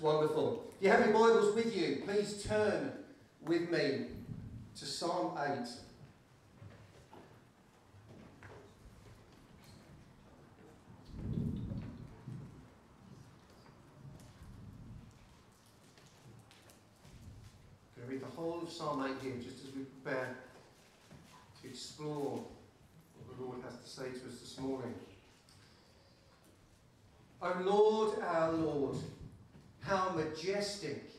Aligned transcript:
Wonderful. 0.00 0.64
If 0.78 0.84
you 0.84 0.90
have 0.90 1.00
your 1.00 1.12
Bibles 1.12 1.56
with 1.56 1.76
you, 1.76 2.02
please 2.04 2.44
turn 2.44 2.92
with 3.44 3.68
me 3.68 4.06
to 4.78 4.86
Psalm 4.86 5.36
8. 5.36 5.48
I'm 5.48 5.58
going 17.96 18.06
to 18.06 18.06
read 18.08 18.22
the 18.22 18.36
whole 18.36 18.62
of 18.62 18.70
Psalm 18.70 19.04
8 19.04 19.16
here 19.20 19.34
just 19.42 19.64
as 19.64 19.74
we 19.74 19.82
prepare 19.82 20.36
to 21.60 21.68
explore 21.68 22.44
what 23.16 23.36
the 23.36 23.44
Lord 23.44 23.58
has 23.64 23.80
to 23.80 23.88
say 23.88 24.04
to 24.20 24.28
us 24.28 24.38
this 24.40 24.58
morning. 24.60 24.94
O 27.42 27.52
Lord, 27.64 28.22
our 28.22 28.52
Lord, 28.52 28.96
how 29.80 30.10
majestic 30.10 31.10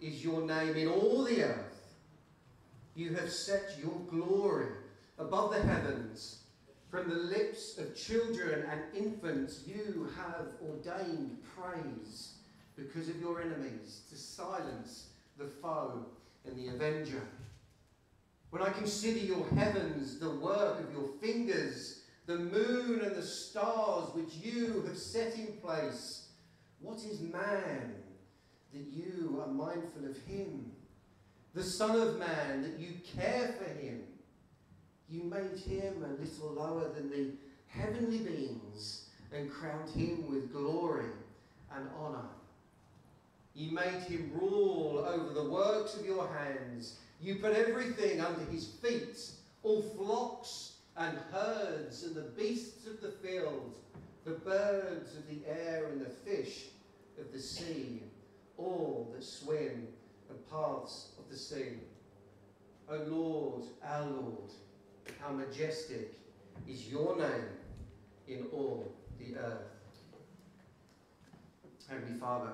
is 0.00 0.24
your 0.24 0.42
name 0.42 0.76
in 0.76 0.88
all 0.88 1.24
the 1.24 1.42
earth. 1.44 1.94
You 2.94 3.14
have 3.14 3.30
set 3.30 3.76
your 3.82 3.98
glory 4.10 4.72
above 5.18 5.52
the 5.52 5.62
heavens. 5.62 6.44
From 6.90 7.08
the 7.08 7.16
lips 7.16 7.78
of 7.78 7.94
children 7.94 8.64
and 8.68 8.80
infants, 8.96 9.62
you 9.66 10.10
have 10.16 10.48
ordained 10.60 11.38
praise 11.56 12.34
because 12.76 13.08
of 13.08 13.20
your 13.20 13.40
enemies 13.40 14.02
to 14.10 14.16
silence 14.16 15.10
the 15.38 15.46
foe 15.46 16.04
and 16.44 16.56
the 16.56 16.74
avenger. 16.74 17.22
When 18.50 18.62
I 18.62 18.70
consider 18.70 19.20
your 19.20 19.46
heavens, 19.56 20.18
the 20.18 20.30
work 20.30 20.80
of 20.80 20.92
your 20.92 21.08
fingers, 21.20 22.02
the 22.26 22.38
moon 22.38 23.00
and 23.02 23.14
the 23.14 23.22
stars 23.22 24.12
which 24.14 24.34
you 24.42 24.82
have 24.86 24.98
set 24.98 25.36
in 25.36 25.48
place, 25.62 26.19
what 26.80 26.98
is 26.98 27.20
man 27.20 27.94
that 28.72 28.86
you 28.92 29.42
are 29.42 29.52
mindful 29.52 30.06
of 30.08 30.16
him? 30.26 30.72
The 31.54 31.62
Son 31.62 32.00
of 32.00 32.18
Man 32.18 32.62
that 32.62 32.78
you 32.78 32.94
care 33.16 33.54
for 33.58 33.68
him? 33.80 34.02
You 35.08 35.24
made 35.24 35.58
him 35.58 36.04
a 36.04 36.20
little 36.20 36.52
lower 36.52 36.88
than 36.94 37.10
the 37.10 37.32
heavenly 37.66 38.18
beings 38.18 39.06
and 39.32 39.50
crowned 39.50 39.90
him 39.90 40.30
with 40.30 40.52
glory 40.52 41.10
and 41.74 41.88
honour. 41.98 42.28
You 43.54 43.72
made 43.72 44.02
him 44.02 44.30
rule 44.40 45.04
over 45.06 45.34
the 45.34 45.50
works 45.50 45.96
of 45.96 46.06
your 46.06 46.28
hands. 46.28 46.98
You 47.20 47.36
put 47.36 47.54
everything 47.54 48.20
under 48.20 48.44
his 48.50 48.66
feet, 48.66 49.18
all 49.62 49.82
flocks 49.82 50.74
and 50.96 51.18
herds 51.32 52.04
and 52.04 52.14
the 52.14 52.22
beasts 52.22 52.86
of 52.86 53.00
the 53.00 53.10
field, 53.10 53.74
the 54.24 54.32
birds 54.32 55.16
of 55.16 55.26
the 55.28 55.48
air 55.48 55.86
and 55.86 56.00
the 56.00 56.10
fish 56.10 56.66
of 57.18 57.32
the 57.32 57.38
sea, 57.38 58.02
all 58.56 59.10
that 59.14 59.24
swim 59.24 59.88
the 60.28 60.34
paths 60.50 61.12
of 61.18 61.28
the 61.30 61.36
sea. 61.36 61.78
O 62.88 62.96
Lord, 63.06 63.64
our 63.84 64.06
Lord, 64.06 64.50
how 65.20 65.30
majestic 65.32 66.14
is 66.68 66.88
your 66.88 67.16
name 67.16 67.48
in 68.28 68.46
all 68.52 68.92
the 69.18 69.36
earth. 69.36 69.70
Heavenly 71.88 72.18
Father, 72.20 72.52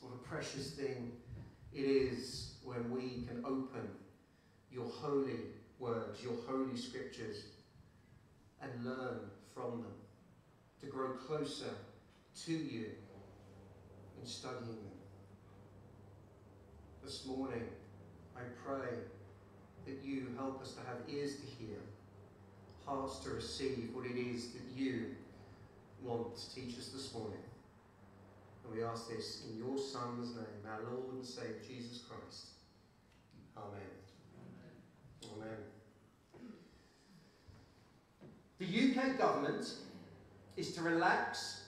what 0.00 0.14
a 0.14 0.28
precious 0.28 0.70
thing 0.72 1.12
it 1.72 1.82
is 1.82 2.54
when 2.62 2.90
we 2.90 3.26
can 3.26 3.44
open 3.44 3.88
your 4.70 4.86
holy 4.86 5.40
words, 5.78 6.22
your 6.22 6.34
holy 6.46 6.76
scriptures, 6.76 7.44
and 8.62 8.70
learn 8.84 9.20
from 9.54 9.82
them, 9.82 9.92
to 10.80 10.86
grow 10.86 11.10
closer 11.10 11.70
to 12.44 12.52
you 12.52 12.86
in 14.20 14.26
studying 14.26 14.66
them. 14.66 14.76
This 17.02 17.26
morning, 17.26 17.64
I 18.36 18.40
pray 18.64 18.90
that 19.86 20.04
you 20.04 20.28
help 20.36 20.62
us 20.62 20.72
to 20.72 20.80
have 20.80 20.98
ears 21.08 21.36
to 21.36 21.46
hear, 21.58 21.76
hearts 22.86 23.18
to 23.20 23.30
receive 23.30 23.90
what 23.92 24.06
it 24.06 24.18
is 24.18 24.52
that 24.52 24.62
you 24.74 25.14
want 26.02 26.36
to 26.36 26.54
teach 26.54 26.78
us 26.78 26.88
this 26.88 27.12
morning. 27.14 27.38
And 28.64 28.74
we 28.74 28.82
ask 28.82 29.08
this 29.08 29.44
in 29.50 29.58
your 29.58 29.78
Son's 29.78 30.34
name, 30.34 30.64
our 30.66 30.80
Lord 30.90 31.14
and 31.14 31.24
Saviour, 31.24 31.56
Jesus 31.66 32.02
Christ. 32.08 32.46
Amen. 33.56 33.80
Amen. 35.36 35.56
The 38.58 38.66
UK 38.66 39.18
government 39.18 39.66
is 40.56 40.72
to 40.72 40.82
relax 40.82 41.64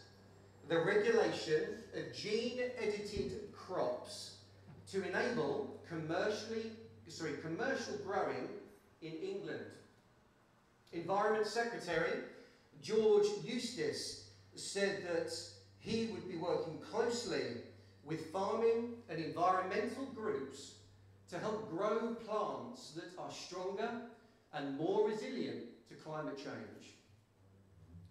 the 0.68 0.78
regulation 0.78 1.62
of 1.94 2.14
gene 2.14 2.60
edited 2.78 3.52
crops 3.52 4.38
to 4.90 5.02
enable 5.02 5.80
commercially 5.88 6.70
sorry, 7.08 7.32
commercial 7.42 7.94
growing 8.04 8.48
in 9.02 9.12
England. 9.12 9.64
Environment 10.92 11.46
Secretary 11.46 12.20
George 12.82 13.26
Eustice 13.44 14.30
said 14.54 15.02
that 15.04 15.32
he 15.78 16.06
would 16.06 16.28
be 16.28 16.36
working 16.36 16.78
closely 16.78 17.58
with 18.04 18.32
farming 18.32 18.94
and 19.08 19.22
environmental 19.22 20.06
groups 20.14 20.74
to 21.28 21.38
help 21.38 21.70
grow 21.70 22.14
plants 22.26 22.92
that 22.92 23.20
are 23.20 23.30
stronger 23.30 23.90
and 24.52 24.78
more 24.78 25.08
resilient 25.08 25.64
to 25.88 25.94
climate 25.94 26.36
change. 26.36 26.95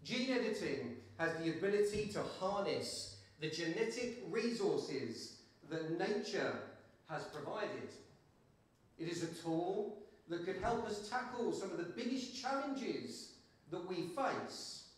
Gene 0.06 0.38
editing 0.38 0.98
has 1.18 1.34
the 1.38 1.50
ability 1.50 2.12
to 2.14 2.22
harness 2.40 3.18
the 3.42 3.50
genetic 3.50 4.22
resources 4.30 5.38
that 5.68 5.98
nature 5.98 6.54
has 7.10 7.24
provided. 7.24 7.90
It 9.00 9.08
is 9.08 9.24
a 9.24 9.44
tool 9.44 9.98
that 10.30 10.46
could 10.46 10.62
help 10.62 10.86
us 10.86 11.10
tackle 11.10 11.52
some 11.54 11.72
of 11.72 11.78
the 11.78 11.92
biggest 11.96 12.40
challenges 12.40 13.32
that 13.72 13.88
we 13.88 14.10
face. 14.16 14.90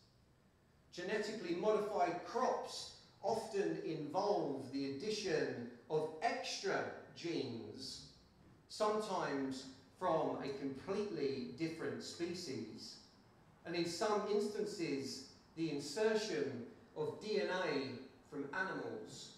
Genetically 0.92 1.56
modified 1.56 2.26
crops 2.26 2.98
often 3.24 3.78
involve 3.86 4.70
the 4.74 4.92
addition 4.92 5.70
of 5.90 6.10
extra 6.22 6.84
genes, 7.16 8.08
sometimes 8.68 9.68
from 9.98 10.40
a 10.44 10.50
completely 10.60 11.52
different 11.58 12.04
species, 12.04 12.98
and 13.68 13.76
in 13.76 13.86
some 13.86 14.24
instances, 14.32 15.26
the 15.58 15.72
insertion 15.72 16.64
of 16.96 17.22
DNA 17.22 17.90
from 18.32 18.46
animals. 18.54 19.34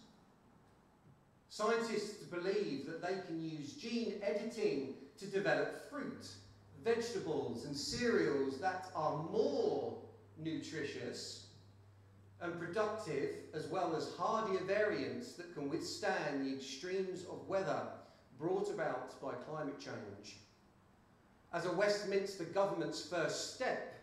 Scientists 1.50 2.23
believe 2.25 2.85
that 2.85 3.01
they 3.01 3.16
can 3.25 3.44
use 3.44 3.73
gene 3.73 4.22
editing 4.22 4.94
to 5.17 5.25
develop 5.25 5.90
fruit, 5.90 6.28
vegetables, 6.84 7.66
and 7.66 7.75
cereals 7.75 8.59
that 8.59 8.85
are 8.95 9.23
more 9.31 9.97
nutritious 10.38 11.47
and 12.41 12.57
productive, 12.57 13.31
as 13.53 13.67
well 13.67 13.96
as 13.96 14.13
hardier 14.17 14.63
variants 14.63 15.34
that 15.34 15.53
can 15.53 15.69
withstand 15.69 16.46
the 16.46 16.56
extremes 16.56 17.23
of 17.23 17.46
weather 17.50 17.81
brought 18.38 18.69
about 18.69 19.19
by 19.22 19.34
climate 19.34 19.79
change. 19.79 20.38
As 21.51 21.66
a 21.66 21.73
Westminster 21.73 22.46
government's 22.46 23.06
first 23.06 23.56
step, 23.56 23.99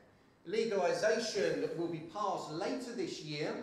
legalisation 0.48 1.76
will 1.76 1.88
be 1.88 2.08
passed 2.12 2.50
later 2.52 2.92
this 2.94 3.22
year 3.22 3.54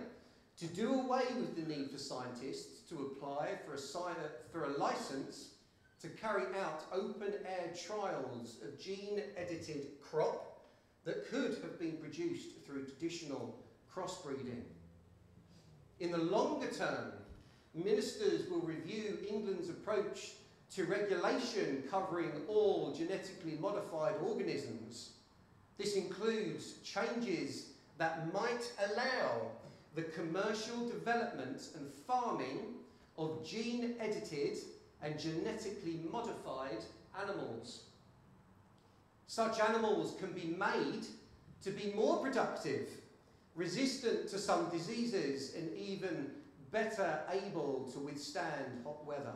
to 0.58 0.68
do 0.68 0.94
away 0.94 1.24
with 1.38 1.56
the 1.56 1.76
need 1.76 1.90
for 1.90 1.98
scientists 1.98 2.88
to 2.90 3.12
apply 3.12 3.52
for 3.66 3.74
a, 3.74 4.16
for 4.52 4.66
a 4.66 4.78
license 4.78 5.50
to 6.02 6.10
carry 6.10 6.44
out 6.60 6.84
open-air 6.92 7.72
trials 7.88 8.58
of 8.62 8.80
gene-edited 8.80 9.88
crop 10.02 10.62
that 11.06 11.30
could 11.30 11.58
have 11.64 11.80
been 11.80 11.98
produced 11.98 12.62
through 12.66 12.86
traditional 12.86 13.58
crossbreeding. 13.94 14.64
In 16.00 16.12
the 16.12 16.18
longer 16.18 16.68
term, 16.68 17.14
ministers 17.74 18.50
will 18.50 18.62
review 18.62 19.18
England's 19.30 19.70
approach 19.70 20.32
to 20.76 20.86
regulation 20.86 21.84
covering 21.90 22.32
all 22.48 22.94
genetically 22.94 23.58
modified 23.60 24.16
organisms. 24.26 25.12
This 25.78 25.96
includes 25.96 26.74
changes 26.84 27.72
that 27.98 28.34
might 28.34 28.72
allow 28.86 29.52
the 29.96 30.04
commercial 30.04 30.88
development 30.88 31.68
and 31.76 31.92
farming 32.08 32.76
of 33.18 33.46
gene 33.46 33.96
edited 34.00 34.58
and 35.02 35.20
genetically 35.20 36.00
modified 36.12 36.84
animals. 37.22 37.84
Such 39.28 39.60
animals 39.60 40.16
can 40.20 40.32
be 40.32 40.56
made 40.58 41.06
to 41.64 41.72
be 41.72 41.94
more 41.96 42.18
productive, 42.18 42.90
resistant 43.56 44.28
to 44.30 44.38
some 44.38 44.70
diseases, 44.70 45.56
and 45.56 45.76
even 45.78 46.32
better 46.72 47.22
able 47.32 47.90
to 47.94 48.00
withstand 48.00 48.82
hot 48.84 49.06
weather. 49.06 49.34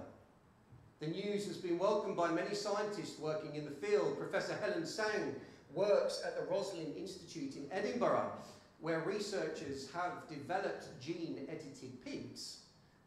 The 0.99 1.07
news 1.07 1.45
has 1.45 1.57
been 1.57 1.77
welcomed 1.77 2.17
by 2.17 2.31
many 2.31 2.55
scientists 2.55 3.19
working 3.19 3.55
in 3.55 3.65
the 3.65 3.71
field. 3.71 4.17
Professor 4.17 4.55
Helen 4.55 4.85
Sang 4.85 5.35
works 5.73 6.21
at 6.25 6.37
the 6.37 6.45
Roslin 6.51 6.93
Institute 6.97 7.55
in 7.55 7.67
Edinburgh, 7.71 8.31
where 8.79 9.01
researchers 9.01 9.89
have 9.91 10.27
developed 10.29 10.87
gene 11.01 11.47
edited 11.49 12.03
pigs 12.03 12.59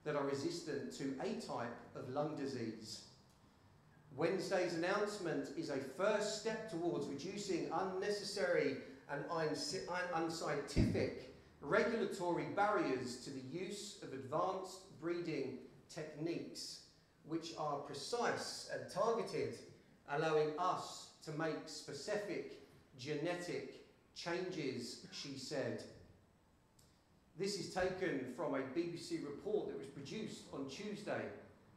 that 0.05 0.17
are 0.17 0.25
resistant 0.25 0.93
to 0.99 1.15
a 1.23 1.35
type 1.41 1.77
of 1.95 2.09
lung 2.11 2.37
disease. 2.37 3.03
Wednesday's 4.17 4.75
announcement 4.75 5.51
is 5.57 5.71
a 5.71 5.77
first 5.77 6.41
step 6.41 6.71
towards 6.71 7.07
reducing 7.07 7.71
unnecessary 7.73 8.79
and 9.11 9.25
unscientific 10.15 11.35
regulatory 11.61 12.47
barriers 12.57 13.19
to 13.25 13.31
the 13.31 13.43
use 13.51 13.99
of 14.03 14.13
advanced 14.13 14.99
breeding 15.01 15.59
techniques, 15.93 16.81
which 17.27 17.53
are 17.59 17.79
precise 17.79 18.71
and 18.73 18.91
targeted, 18.93 19.57
allowing 20.11 20.51
us 20.59 21.10
to 21.25 21.33
make 21.33 21.57
specific 21.67 22.61
genetic 22.99 23.87
changes, 24.15 25.07
she 25.13 25.37
said. 25.37 25.83
This 27.39 27.59
is 27.59 27.73
taken 27.73 28.33
from 28.37 28.55
a 28.55 28.59
BBC 28.59 29.25
report 29.25 29.69
that 29.69 29.79
was 29.79 29.87
produced 29.87 30.43
on 30.53 30.69
Tuesday 30.69 31.23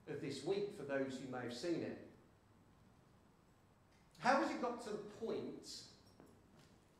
of 0.10 0.22
this 0.22 0.44
week 0.44 0.74
for 0.78 0.84
those 0.84 1.18
who 1.18 1.32
may 1.32 1.44
have 1.44 1.54
seen 1.54 1.82
it. 1.82 1.98
How 4.20 4.42
has 4.42 4.50
it 4.50 4.62
got 4.62 4.84
to 4.84 4.90
the 4.90 5.26
point 5.26 5.70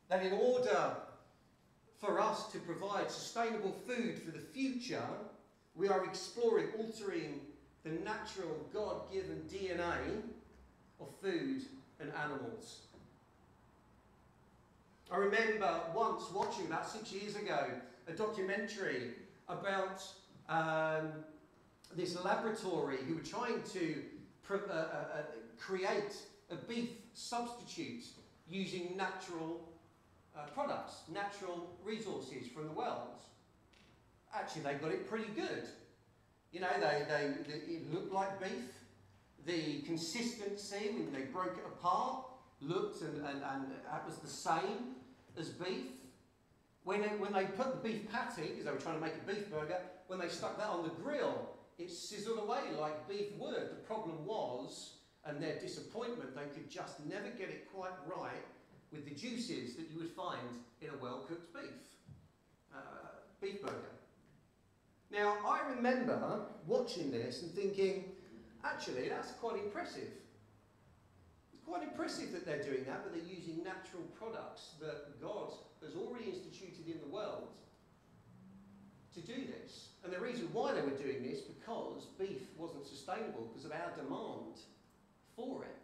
that 0.08 0.24
in 0.24 0.32
order 0.32 0.96
for 1.98 2.20
us 2.20 2.50
to 2.52 2.58
provide 2.60 3.10
sustainable 3.10 3.74
food 3.86 4.18
for 4.18 4.30
the 4.30 4.38
future, 4.38 5.08
we 5.74 5.88
are 5.88 6.04
exploring 6.04 6.68
altering 6.78 7.40
the 7.82 7.90
natural 7.90 8.66
God 8.72 9.12
given 9.12 9.42
DNA 9.50 10.22
of 11.00 11.08
food 11.20 11.62
and 12.04 12.12
animals? 12.22 12.80
I 15.10 15.16
remember 15.16 15.80
once 15.94 16.24
watching 16.34 16.66
about 16.66 16.88
six 16.88 17.12
years 17.12 17.36
ago 17.36 17.66
a 18.08 18.12
documentary 18.12 19.12
about 19.48 20.02
um, 20.48 21.12
this 21.96 22.22
laboratory 22.24 22.98
who 23.06 23.14
were 23.14 23.20
trying 23.20 23.62
to 23.72 24.02
uh, 24.50 24.54
uh, 24.54 24.74
uh, 24.74 25.22
create 25.58 26.16
a 26.50 26.56
beef 26.56 26.90
substitute 27.14 28.04
using 28.50 28.96
natural 28.96 29.68
uh, 30.36 30.40
products, 30.54 31.02
natural 31.12 31.70
resources 31.84 32.48
from 32.48 32.64
the 32.64 32.72
world. 32.72 33.22
Actually, 34.34 34.62
they 34.62 34.74
got 34.74 34.90
it 34.90 35.08
pretty 35.08 35.30
good. 35.34 35.64
You 36.52 36.60
know, 36.60 36.68
they, 36.80 37.04
they, 37.08 37.32
they, 37.48 37.72
it 37.74 37.92
looked 37.92 38.12
like 38.12 38.40
beef. 38.40 38.83
The 39.46 39.82
consistency, 39.82 40.90
when 40.94 41.12
they 41.12 41.26
broke 41.26 41.58
it 41.58 41.64
apart, 41.66 42.26
looked 42.60 43.02
and, 43.02 43.18
and, 43.18 43.42
and 43.42 43.66
that 43.90 44.06
was 44.06 44.16
the 44.16 44.28
same 44.28 44.96
as 45.38 45.50
beef. 45.50 45.86
When 46.84 47.02
they, 47.02 47.08
when 47.08 47.32
they 47.32 47.44
put 47.44 47.82
the 47.82 47.88
beef 47.88 48.10
patty, 48.10 48.48
because 48.48 48.64
they 48.64 48.70
were 48.70 48.78
trying 48.78 48.96
to 48.96 49.00
make 49.00 49.14
a 49.14 49.30
beef 49.30 49.50
burger, 49.50 49.80
when 50.06 50.18
they 50.18 50.28
stuck 50.28 50.58
that 50.58 50.68
on 50.68 50.82
the 50.82 50.90
grill, 50.90 51.50
it 51.78 51.90
sizzled 51.90 52.38
away 52.38 52.60
like 52.78 53.08
beef 53.08 53.32
would. 53.38 53.70
The 53.70 53.82
problem 53.86 54.24
was, 54.24 54.94
and 55.26 55.42
their 55.42 55.58
disappointment, 55.58 56.34
they 56.34 56.46
could 56.54 56.70
just 56.70 57.04
never 57.06 57.28
get 57.30 57.48
it 57.48 57.68
quite 57.72 57.92
right 58.06 58.44
with 58.92 59.04
the 59.04 59.14
juices 59.14 59.76
that 59.76 59.90
you 59.90 59.98
would 59.98 60.10
find 60.10 60.40
in 60.80 60.88
a 60.88 61.02
well-cooked 61.02 61.52
beef, 61.52 61.82
uh, 62.74 62.78
beef 63.40 63.62
burger. 63.62 63.76
Now, 65.10 65.36
I 65.46 65.60
remember 65.74 66.42
watching 66.66 67.10
this 67.10 67.42
and 67.42 67.52
thinking, 67.52 68.12
actually, 68.64 69.08
that's 69.08 69.32
quite 69.32 69.56
impressive 69.62 70.08
quite 71.64 71.82
impressive 71.82 72.32
that 72.32 72.44
they're 72.44 72.62
doing 72.62 72.84
that, 72.84 73.02
but 73.02 73.12
they're 73.12 73.34
using 73.34 73.64
natural 73.64 74.02
products 74.18 74.74
that 74.80 75.20
God 75.20 75.52
has 75.82 75.94
already 75.94 76.26
instituted 76.26 76.86
in 76.86 77.00
the 77.00 77.08
world 77.08 77.48
to 79.14 79.20
do 79.20 79.46
this. 79.46 79.88
And 80.04 80.12
the 80.12 80.18
reason 80.18 80.48
why 80.52 80.72
they 80.72 80.82
were 80.82 80.90
doing 80.90 81.22
this, 81.22 81.40
because 81.40 82.06
beef 82.18 82.42
wasn't 82.58 82.86
sustainable 82.86 83.48
because 83.48 83.64
of 83.64 83.72
our 83.72 83.92
demand 83.96 84.60
for 85.36 85.64
it. 85.64 85.76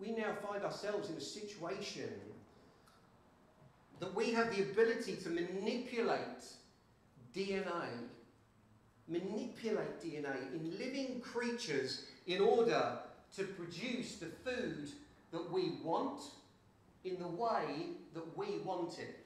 We 0.00 0.10
now 0.10 0.34
find 0.46 0.64
ourselves 0.64 1.08
in 1.08 1.16
a 1.16 1.20
situation 1.20 2.10
that 4.00 4.14
we 4.14 4.32
have 4.32 4.54
the 4.54 4.62
ability 4.62 5.16
to 5.22 5.30
manipulate 5.30 6.44
DNA 7.34 7.88
manipulate 9.08 10.00
DNA 10.00 10.54
in 10.54 10.78
living 10.78 11.20
creatures 11.20 12.06
in 12.26 12.40
order 12.40 12.98
to 13.36 13.44
produce 13.44 14.16
the 14.16 14.26
food 14.26 14.90
that 15.32 15.52
we 15.52 15.78
want 15.82 16.22
in 17.04 17.18
the 17.18 17.28
way 17.28 17.88
that 18.14 18.36
we 18.36 18.58
want 18.64 18.98
it. 18.98 19.20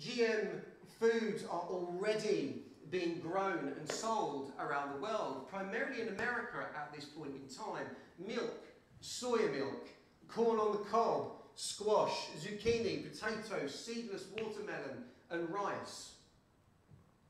GM 0.00 0.60
foods 1.00 1.44
are 1.44 1.62
already 1.70 2.62
being 2.90 3.20
grown 3.20 3.72
and 3.78 3.90
sold 3.90 4.52
around 4.60 4.92
the 4.94 5.00
world, 5.00 5.48
primarily 5.48 6.02
in 6.02 6.08
America 6.08 6.66
at 6.76 6.92
this 6.94 7.04
point 7.06 7.32
in 7.34 7.54
time. 7.54 7.86
Milk, 8.18 8.64
soya 9.02 9.52
milk, 9.54 9.88
corn 10.28 10.58
on 10.58 10.72
the 10.72 10.84
cob, 10.90 11.32
squash, 11.54 12.28
zucchini, 12.38 13.10
potatoes, 13.10 13.74
seedless 13.74 14.26
watermelon, 14.36 15.04
and 15.30 15.48
rice 15.50 16.16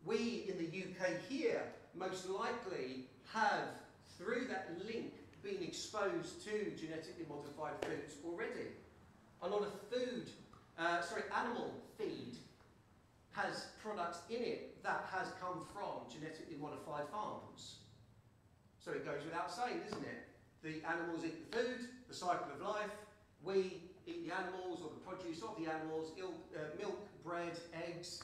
we 0.07 0.45
in 0.49 0.57
the 0.57 0.67
UK 0.67 1.21
here 1.29 1.63
most 1.95 2.29
likely 2.31 3.07
have, 3.33 3.69
through 4.17 4.47
that 4.49 4.71
link, 4.87 5.13
been 5.43 5.63
exposed 5.63 6.45
to 6.45 6.71
genetically 6.77 7.27
modified 7.29 7.75
foods 7.83 8.15
already. 8.25 8.71
A 9.43 9.49
lot 9.49 9.63
of 9.63 9.73
food, 9.91 10.31
uh, 10.79 11.01
sorry, 11.01 11.23
animal 11.37 11.75
feed 11.99 12.39
has 13.33 13.67
products 13.83 14.21
in 14.31 14.43
it 14.43 14.83
that 14.83 15.07
has 15.13 15.29
come 15.41 15.67
from 15.75 16.09
genetically 16.11 16.57
modified 16.61 17.09
farms. 17.11 17.77
So 18.79 18.93
it 18.93 19.05
goes 19.05 19.25
without 19.25 19.53
saying, 19.53 19.81
isn't 19.89 20.05
it? 20.05 20.29
The 20.63 20.89
animals 20.89 21.25
eat 21.25 21.51
the 21.51 21.59
food, 21.59 21.81
the 22.09 22.15
cycle 22.15 22.47
of 22.55 22.61
life. 22.61 22.91
We 23.43 23.83
eat 24.07 24.27
the 24.27 24.35
animals 24.35 24.81
or 24.83 24.91
the 24.91 25.03
produce 25.03 25.43
of 25.43 25.57
the 25.59 25.71
animals, 25.71 26.13
uh, 26.19 26.59
milk, 26.79 26.99
bread, 27.27 27.59
eggs, 27.89 28.23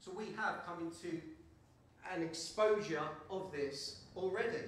so 0.00 0.10
we 0.16 0.24
have 0.36 0.64
come 0.66 0.80
into 0.80 1.20
an 2.12 2.22
exposure 2.22 3.02
of 3.30 3.52
this 3.52 4.00
already. 4.16 4.64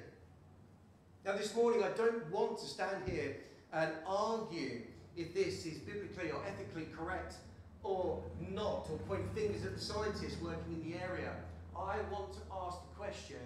Now, 1.24 1.36
this 1.36 1.54
morning, 1.56 1.82
I 1.82 1.90
don't 1.90 2.30
want 2.30 2.58
to 2.58 2.66
stand 2.66 3.08
here 3.08 3.36
and 3.72 3.90
argue 4.06 4.82
if 5.16 5.34
this 5.34 5.66
is 5.66 5.78
biblically 5.78 6.30
or 6.30 6.42
ethically 6.46 6.86
correct 6.96 7.36
or 7.82 8.22
not, 8.52 8.86
or 8.90 8.98
point 9.08 9.34
fingers 9.34 9.64
at 9.64 9.74
the 9.74 9.80
scientists 9.80 10.40
working 10.40 10.74
in 10.74 10.92
the 10.92 10.98
area. 10.98 11.32
I 11.76 11.96
want 12.12 12.32
to 12.34 12.40
ask 12.64 12.78
the 12.80 12.94
question 12.96 13.36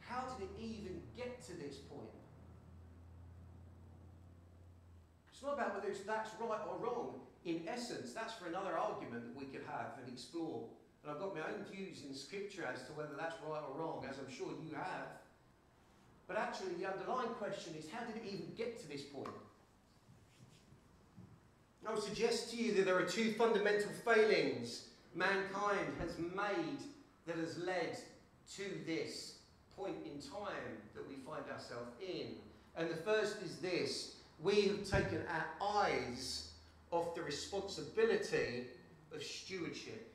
how 0.00 0.22
did 0.38 0.44
it 0.44 0.50
even 0.58 1.00
get 1.16 1.44
to 1.46 1.52
this 1.54 1.76
point? 1.76 2.06
Not 5.46 5.54
about 5.54 5.74
whether 5.76 5.94
that's 6.06 6.30
right 6.40 6.60
or 6.68 6.84
wrong. 6.84 7.20
In 7.44 7.62
essence, 7.68 8.12
that's 8.12 8.34
for 8.34 8.48
another 8.48 8.76
argument 8.76 9.22
that 9.22 9.40
we 9.40 9.46
could 9.46 9.64
have 9.66 9.94
and 10.02 10.12
explore 10.12 10.64
and 11.06 11.14
I've 11.14 11.20
got 11.20 11.36
my 11.36 11.42
own 11.42 11.64
views 11.70 12.02
in 12.08 12.12
Scripture 12.12 12.64
as 12.66 12.82
to 12.86 12.92
whether 12.94 13.14
that's 13.16 13.36
right 13.46 13.62
or 13.70 13.80
wrong, 13.80 14.04
as 14.10 14.16
I'm 14.18 14.28
sure 14.28 14.48
you 14.48 14.74
have. 14.74 15.06
But 16.26 16.36
actually, 16.36 16.74
the 16.80 16.90
underlying 16.90 17.28
question 17.38 17.74
is 17.78 17.86
how 17.88 18.04
did 18.04 18.16
it 18.16 18.24
even 18.26 18.52
get 18.56 18.80
to 18.80 18.88
this 18.88 19.02
point? 19.02 19.28
I 21.86 21.94
would 21.94 22.02
suggest 22.02 22.50
to 22.50 22.56
you 22.56 22.74
that 22.74 22.86
there 22.86 22.98
are 22.98 23.04
two 23.04 23.32
fundamental 23.34 23.90
failings 24.04 24.88
mankind 25.14 25.94
has 26.00 26.18
made 26.18 26.80
that 27.28 27.36
has 27.36 27.56
led 27.58 27.96
to 28.56 28.64
this 28.84 29.36
point 29.76 29.94
in 30.04 30.20
time 30.20 30.82
that 30.96 31.08
we 31.08 31.14
find 31.24 31.44
ourselves 31.52 31.92
in. 32.00 32.34
And 32.76 32.90
the 32.90 32.96
first 32.96 33.40
is 33.42 33.58
this 33.58 34.15
we 34.42 34.62
have 34.62 34.84
taken 34.84 35.22
our 35.28 35.68
eyes 35.84 36.50
off 36.90 37.14
the 37.14 37.22
responsibility 37.22 38.64
of 39.14 39.22
stewardship. 39.22 40.12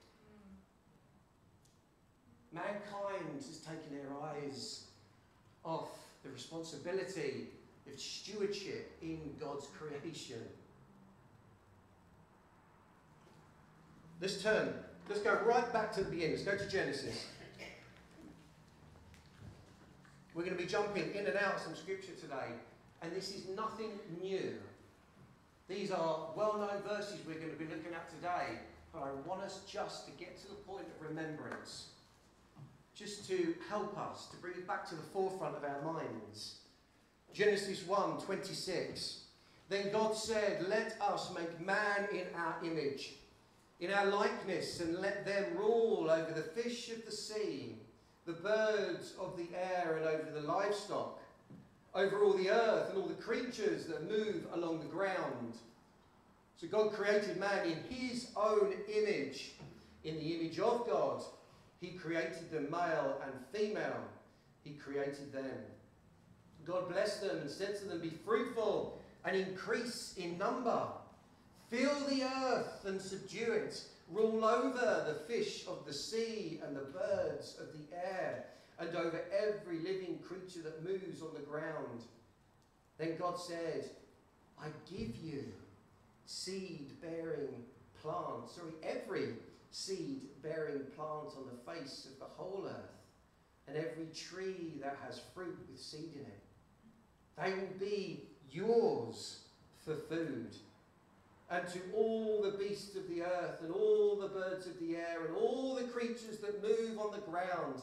Mankind 2.54 3.36
has 3.36 3.58
taken 3.60 3.92
their 3.92 4.12
eyes 4.24 4.86
off 5.64 5.90
the 6.24 6.30
responsibility 6.30 7.48
of 7.92 8.00
stewardship 8.00 8.92
in 9.02 9.20
God's 9.40 9.68
creation. 9.68 10.42
Let's 14.20 14.42
turn. 14.42 14.74
Let's 15.10 15.22
go 15.22 15.40
right 15.46 15.74
back 15.74 15.92
to 15.94 16.04
the 16.04 16.10
beginning. 16.12 16.38
Let's 16.38 16.44
go 16.44 16.58
to 16.58 16.70
Genesis. 16.70 17.26
We're 20.34 20.44
going 20.44 20.56
to 20.56 20.62
be 20.62 20.70
jumping 20.70 21.14
in 21.14 21.26
and 21.26 21.36
out 21.36 21.56
of 21.56 21.62
some 21.62 21.76
scripture 21.76 22.14
today, 22.14 22.54
and 23.02 23.12
this 23.14 23.34
is 23.34 23.48
nothing 23.56 23.92
new. 24.22 24.54
These 25.68 25.92
are 25.92 26.28
well 26.36 26.58
known 26.58 26.82
verses 26.88 27.20
we're 27.26 27.36
going 27.36 27.52
to 27.52 27.58
be 27.58 27.66
looking 27.66 27.94
at 27.94 28.10
today, 28.10 28.60
but 28.94 29.04
I 29.04 29.12
want 29.28 29.42
us 29.42 29.62
just 29.68 30.06
to 30.06 30.12
get 30.14 30.38
to 30.42 30.50
the 30.50 30.56
point 30.56 30.86
of 30.86 31.08
remembrance 31.08 31.88
just 33.02 33.28
to 33.28 33.56
help 33.70 33.98
us, 33.98 34.28
to 34.28 34.38
bring 34.38 34.54
it 34.54 34.68
back 34.68 34.88
to 34.88 34.96
the 34.96 35.02
forefront 35.02 35.56
of 35.56 35.64
our 35.64 35.82
minds. 35.82 36.58
Genesis 37.34 37.86
1 37.88 38.20
26. 38.20 39.22
Then 39.70 39.92
God 39.92 40.16
said, 40.16 40.68
Let 40.68 40.98
us 41.02 41.34
make 41.34 41.66
man 41.66 42.08
in 42.12 42.26
our 42.36 42.56
image, 42.64 43.14
in 43.80 43.92
our 43.92 44.06
likeness, 44.06 44.82
and 44.82 45.00
let 45.00 45.26
them 45.26 45.58
rule 45.58 46.10
over 46.12 46.32
the 46.34 46.62
fish 46.62 46.92
of 46.92 47.06
the 47.06 47.12
sea, 47.12 47.78
the 48.26 48.34
birds 48.34 49.14
of 49.20 49.38
the 49.38 49.48
air, 49.58 49.98
and 49.98 50.06
over 50.06 50.30
the 50.30 50.46
livestock, 50.46 51.21
over 51.94 52.24
all 52.24 52.34
the 52.34 52.50
earth 52.50 52.90
and 52.90 53.02
all 53.02 53.08
the 53.08 53.14
creatures 53.16 53.86
that 53.86 54.10
move 54.10 54.46
along 54.54 54.80
the 54.80 54.86
ground. 54.86 55.56
So 56.58 56.68
God 56.68 56.94
created 56.94 57.38
man 57.38 57.66
in 57.66 57.96
his 57.96 58.28
own 58.36 58.74
image. 58.94 59.54
In 60.04 60.16
the 60.16 60.36
image 60.36 60.60
of 60.60 60.88
God, 60.88 61.24
he 61.80 61.90
created 61.90 62.52
them 62.52 62.70
male 62.72 63.20
and 63.24 63.34
female. 63.52 64.04
He 64.64 64.74
created 64.74 65.34
them. 65.34 65.58
God 66.66 66.90
blessed 66.90 67.22
them 67.22 67.38
and 67.38 67.50
said 67.50 67.80
to 67.80 67.86
them, 67.86 68.00
Be 68.00 68.12
fruitful 68.24 69.00
and 69.26 69.36
increase 69.36 70.14
in 70.18 70.38
number. 70.38 70.84
Fill 71.70 72.00
the 72.08 72.24
earth 72.24 72.86
and 72.86 73.02
subdue 73.02 73.52
it. 73.52 73.82
Rule 74.12 74.44
over 74.44 75.06
the 75.08 75.34
fish 75.34 75.66
of 75.68 75.86
the 75.86 75.94
sea 75.94 76.60
and 76.66 76.76
the 76.76 76.82
birds 76.82 77.58
of 77.60 77.68
the 77.72 77.96
air, 77.96 78.46
and 78.82 78.96
over 78.96 79.22
every 79.32 79.78
living 79.80 80.20
creature 80.28 80.62
that 80.64 80.84
moves 80.84 81.22
on 81.22 81.30
the 81.34 81.42
ground. 81.42 82.02
Then 82.98 83.16
God 83.18 83.40
said, 83.40 83.90
I 84.60 84.68
give 84.90 85.16
you 85.18 85.44
seed 86.26 86.90
bearing 87.02 87.64
plants, 88.02 88.56
sorry, 88.56 88.72
every 88.84 89.30
seed 89.70 90.22
bearing 90.42 90.82
plant 90.96 91.34
on 91.38 91.46
the 91.46 91.72
face 91.72 92.08
of 92.12 92.20
the 92.20 92.26
whole 92.26 92.66
earth, 92.68 92.92
and 93.68 93.78
every 93.78 94.08
tree 94.16 94.74
that 94.82 94.98
has 95.06 95.22
fruit 95.34 95.58
with 95.70 95.80
seed 95.80 96.14
in 96.16 96.22
it. 96.22 96.42
They 97.38 97.54
will 97.54 97.80
be 97.80 98.24
yours 98.52 99.40
for 99.86 99.96
food. 99.96 100.56
And 101.50 101.68
to 101.68 101.80
all 101.94 102.42
the 102.42 102.58
beasts 102.58 102.96
of 102.96 103.10
the 103.10 103.24
earth, 103.24 103.62
and 103.62 103.74
all 103.74 104.16
the 104.16 104.30
birds 104.30 104.68
of 104.68 104.80
the 104.80 104.96
air, 104.96 105.26
and 105.28 105.36
all 105.36 105.76
the 105.76 105.84
creatures 105.84 106.38
that 106.38 106.62
move 106.64 106.98
on 106.98 107.12
the 107.12 107.20
ground, 107.30 107.82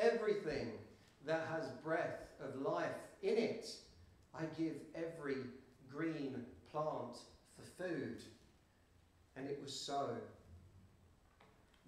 everything 0.00 0.72
that 1.26 1.46
has 1.50 1.68
breath 1.84 2.20
of 2.42 2.60
life 2.60 2.88
in 3.22 3.36
it, 3.36 3.68
I 4.34 4.44
give 4.58 4.76
every 4.94 5.36
green 5.92 6.44
plant 6.72 7.18
for 7.56 7.84
food. 7.84 8.22
And 9.36 9.48
it 9.48 9.60
was 9.62 9.72
so. 9.72 10.08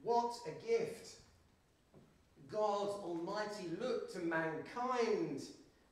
What 0.03 0.35
a 0.47 0.67
gift! 0.67 1.17
God 2.51 2.89
Almighty 3.03 3.71
looked 3.81 4.13
to 4.13 4.19
mankind 4.19 5.43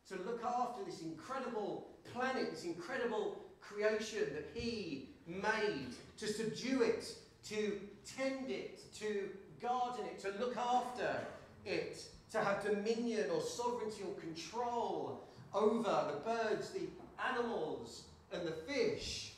to 0.08 0.16
look 0.26 0.44
after 0.44 0.84
this 0.84 1.00
incredible 1.00 1.86
planet, 2.12 2.50
this 2.50 2.64
incredible 2.64 3.38
creation 3.60 4.26
that 4.34 4.50
He 4.54 5.10
made, 5.26 5.94
to 6.18 6.26
subdue 6.26 6.82
it, 6.82 7.14
to 7.48 7.80
tend 8.04 8.50
it, 8.50 8.92
to 8.98 9.30
garden 9.62 10.04
it, 10.06 10.18
to 10.20 10.32
look 10.38 10.56
after 10.56 11.20
it, 11.64 12.02
to 12.32 12.38
have 12.42 12.62
dominion 12.62 13.30
or 13.30 13.40
sovereignty 13.40 14.02
or 14.06 14.20
control 14.20 15.24
over 15.52 15.82
the 16.12 16.20
birds, 16.24 16.70
the 16.70 16.88
animals, 17.32 18.04
and 18.32 18.46
the 18.46 18.52
fish. 18.52 19.32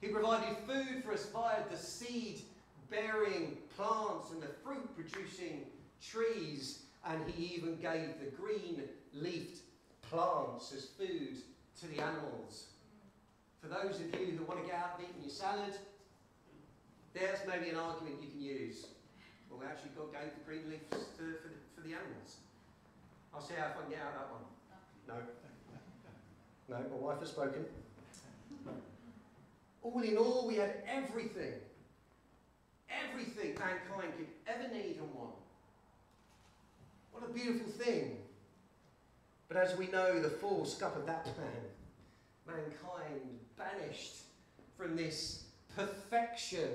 He 0.00 0.08
provided 0.08 0.56
food 0.66 1.02
for 1.04 1.12
us 1.12 1.26
via 1.30 1.60
the 1.70 1.76
seed 1.76 2.42
bearing 2.90 3.56
plants 3.76 4.30
and 4.30 4.42
the 4.42 4.48
fruit 4.62 4.94
producing 4.94 5.62
trees, 6.02 6.80
and 7.04 7.28
he 7.30 7.54
even 7.54 7.76
gave 7.76 8.20
the 8.20 8.30
green 8.36 8.82
leafed 9.14 9.62
plants 10.02 10.72
as 10.72 10.84
food 10.84 11.38
to 11.80 11.86
the 11.88 12.02
animals. 12.02 12.66
For 13.60 13.68
those 13.68 14.00
of 14.00 14.20
you 14.20 14.36
who 14.38 14.44
want 14.44 14.60
to 14.62 14.66
get 14.66 14.78
out 14.78 14.98
and 14.98 15.08
eat 15.08 15.22
your 15.22 15.30
salad, 15.30 15.74
there's 17.14 17.38
maybe 17.48 17.70
an 17.70 17.76
argument 17.76 18.16
you 18.22 18.28
can 18.28 18.40
use. 18.40 18.86
Well, 19.58 19.68
actually, 19.68 19.90
got, 19.96 20.12
gave 20.12 20.32
the 20.36 20.44
green 20.44 20.68
leaves 20.68 20.90
to, 20.90 20.98
for, 21.16 21.48
the, 21.48 21.60
for 21.74 21.80
the 21.80 21.94
animals. 21.94 22.36
I'll 23.34 23.40
see 23.40 23.54
how 23.56 23.66
I 23.66 23.80
can 23.80 23.90
get 23.90 24.00
out 24.00 24.12
that 24.14 24.28
one. 24.32 24.44
No. 25.08 25.16
No, 26.68 26.76
my 26.90 26.96
wife 26.96 27.20
has 27.20 27.30
spoken. 27.30 27.64
All 29.82 30.02
in 30.02 30.16
all, 30.16 30.46
we 30.48 30.56
had 30.56 30.82
everything. 30.86 31.52
Everything 32.90 33.54
mankind 33.58 34.12
could 34.16 34.26
ever 34.46 34.74
need 34.74 34.96
and 34.98 35.14
want. 35.14 35.34
What 37.12 37.24
a 37.24 37.32
beautiful 37.32 37.70
thing. 37.72 38.16
But 39.48 39.58
as 39.58 39.76
we 39.76 39.86
know, 39.86 40.20
the 40.20 40.28
fall 40.28 40.64
scuppered 40.64 41.06
that 41.06 41.24
plan. 41.24 41.46
Mankind 42.46 43.38
banished 43.56 44.16
from 44.76 44.96
this 44.96 45.44
perfection 45.76 46.68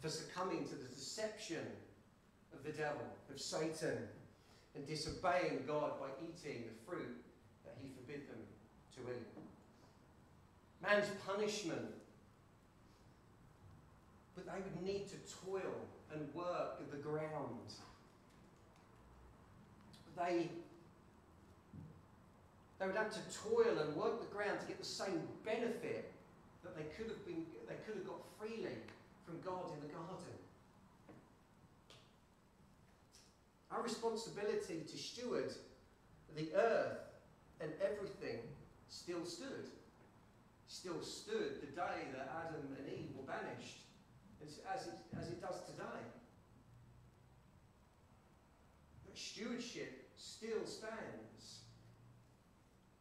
for 0.00 0.08
succumbing 0.08 0.64
to 0.64 0.74
the 0.74 0.88
deception 0.88 1.66
the 2.66 2.72
devil, 2.72 3.06
of 3.32 3.40
Satan, 3.40 3.96
and 4.74 4.86
disobeying 4.86 5.62
God 5.66 5.92
by 6.00 6.08
eating 6.20 6.64
the 6.64 6.90
fruit 6.90 7.16
that 7.64 7.74
he 7.80 7.88
forbid 7.94 8.28
them 8.28 8.42
to 8.96 9.12
eat. 9.12 9.26
Man's 10.82 11.06
punishment. 11.24 11.94
But 14.34 14.46
they 14.46 14.60
would 14.60 14.82
need 14.82 15.06
to 15.08 15.16
toil 15.46 15.86
and 16.12 16.28
work 16.34 16.90
the 16.90 16.96
ground. 16.98 17.72
They 20.16 20.50
they 22.78 22.86
would 22.86 22.96
have 22.96 23.10
to 23.10 23.20
toil 23.32 23.78
and 23.78 23.96
work 23.96 24.20
the 24.20 24.34
ground 24.34 24.60
to 24.60 24.66
get 24.66 24.78
the 24.78 24.84
same 24.84 25.22
benefit 25.44 26.12
that 26.62 26.76
they 26.76 26.84
could 26.96 27.08
have 27.08 27.24
been 27.24 27.46
they 27.68 27.76
could 27.86 27.96
have 27.96 28.06
got 28.06 28.20
freely 28.38 28.76
from 29.24 29.40
God 29.40 29.72
in 29.72 29.80
the 29.88 29.92
garden. 29.94 30.36
Our 33.70 33.82
responsibility 33.82 34.84
to 34.86 34.96
steward 34.96 35.52
the 36.36 36.54
earth 36.54 36.98
and 37.60 37.70
everything 37.82 38.40
still 38.88 39.24
stood. 39.24 39.70
Still 40.68 41.02
stood 41.02 41.60
the 41.60 41.68
day 41.68 42.08
that 42.12 42.30
Adam 42.46 42.66
and 42.78 42.88
Eve 42.88 43.10
were 43.16 43.26
banished, 43.26 43.78
as, 44.42 44.86
it, 44.86 44.94
as 45.20 45.28
it 45.28 45.40
does 45.40 45.60
today. 45.64 46.02
But 49.04 49.16
stewardship 49.16 50.08
still 50.16 50.66
stands. 50.66 51.60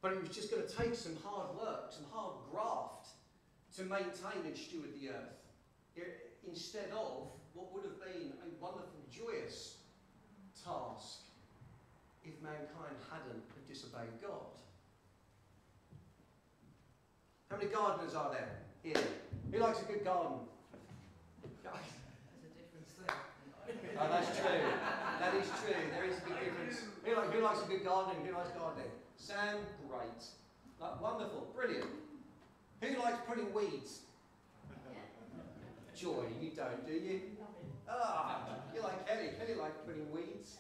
But 0.02 0.14
it 0.14 0.22
was 0.22 0.30
just 0.30 0.52
going 0.52 0.66
to 0.66 0.76
take 0.76 0.96
some 0.96 1.18
hard 1.24 1.58
work, 1.58 1.92
some 1.92 2.06
hard 2.12 2.36
graft 2.52 3.08
to 3.78 3.84
maintain 3.84 4.46
and 4.46 4.56
steward 4.56 4.90
the 5.02 5.10
earth, 5.10 6.06
instead 6.48 6.92
of 6.92 7.30
what 7.54 7.74
would 7.74 7.84
have 7.84 8.00
been 8.00 8.32
a 8.32 8.64
wonderful, 8.64 9.02
joyous 9.12 9.75
task 10.66 11.30
if 12.26 12.34
mankind 12.42 12.98
hadn't 13.14 13.46
disobeyed 13.70 14.18
God. 14.22 14.50
How 17.52 17.58
many 17.58 17.70
gardeners 17.70 18.16
are 18.16 18.32
there 18.32 18.50
here? 18.82 19.04
Who 19.52 19.60
likes 19.60 19.82
a 19.82 19.86
good 19.86 20.04
garden? 20.04 20.40
There's 21.64 21.78
a 22.44 22.54
difference 22.58 22.94
there. 22.98 23.16
Oh, 24.02 24.10
that's 24.10 24.38
true. 24.38 24.60
That 25.20 25.34
is 25.36 25.48
true. 25.62 25.82
There 25.94 26.06
is 26.06 26.18
a 26.18 26.22
big 26.22 26.40
difference. 26.44 26.82
Who, 27.04 27.16
like, 27.16 27.32
who 27.32 27.42
likes 27.42 27.62
a 27.64 27.68
good 27.68 27.86
gardening? 27.86 28.26
Who 28.26 28.34
likes 28.34 28.50
gardening? 28.50 28.90
Sam, 29.18 29.58
great. 29.88 30.26
Like, 30.82 31.02
wonderful, 31.02 31.48
brilliant. 31.56 31.90
Who 32.82 33.02
likes 33.02 33.18
putting 33.28 33.54
weeds? 33.54 34.02
Joy, 35.96 36.26
you 36.42 36.52
don't, 36.52 36.86
do 36.86 36.94
you? 36.94 37.22
Ah, 37.90 38.48
you 38.74 38.82
like 38.82 39.08
Kelly. 39.08 39.30
Kelly 39.40 39.56
likes 39.60 39.78
putting 39.86 40.12
weeds. 40.12 40.58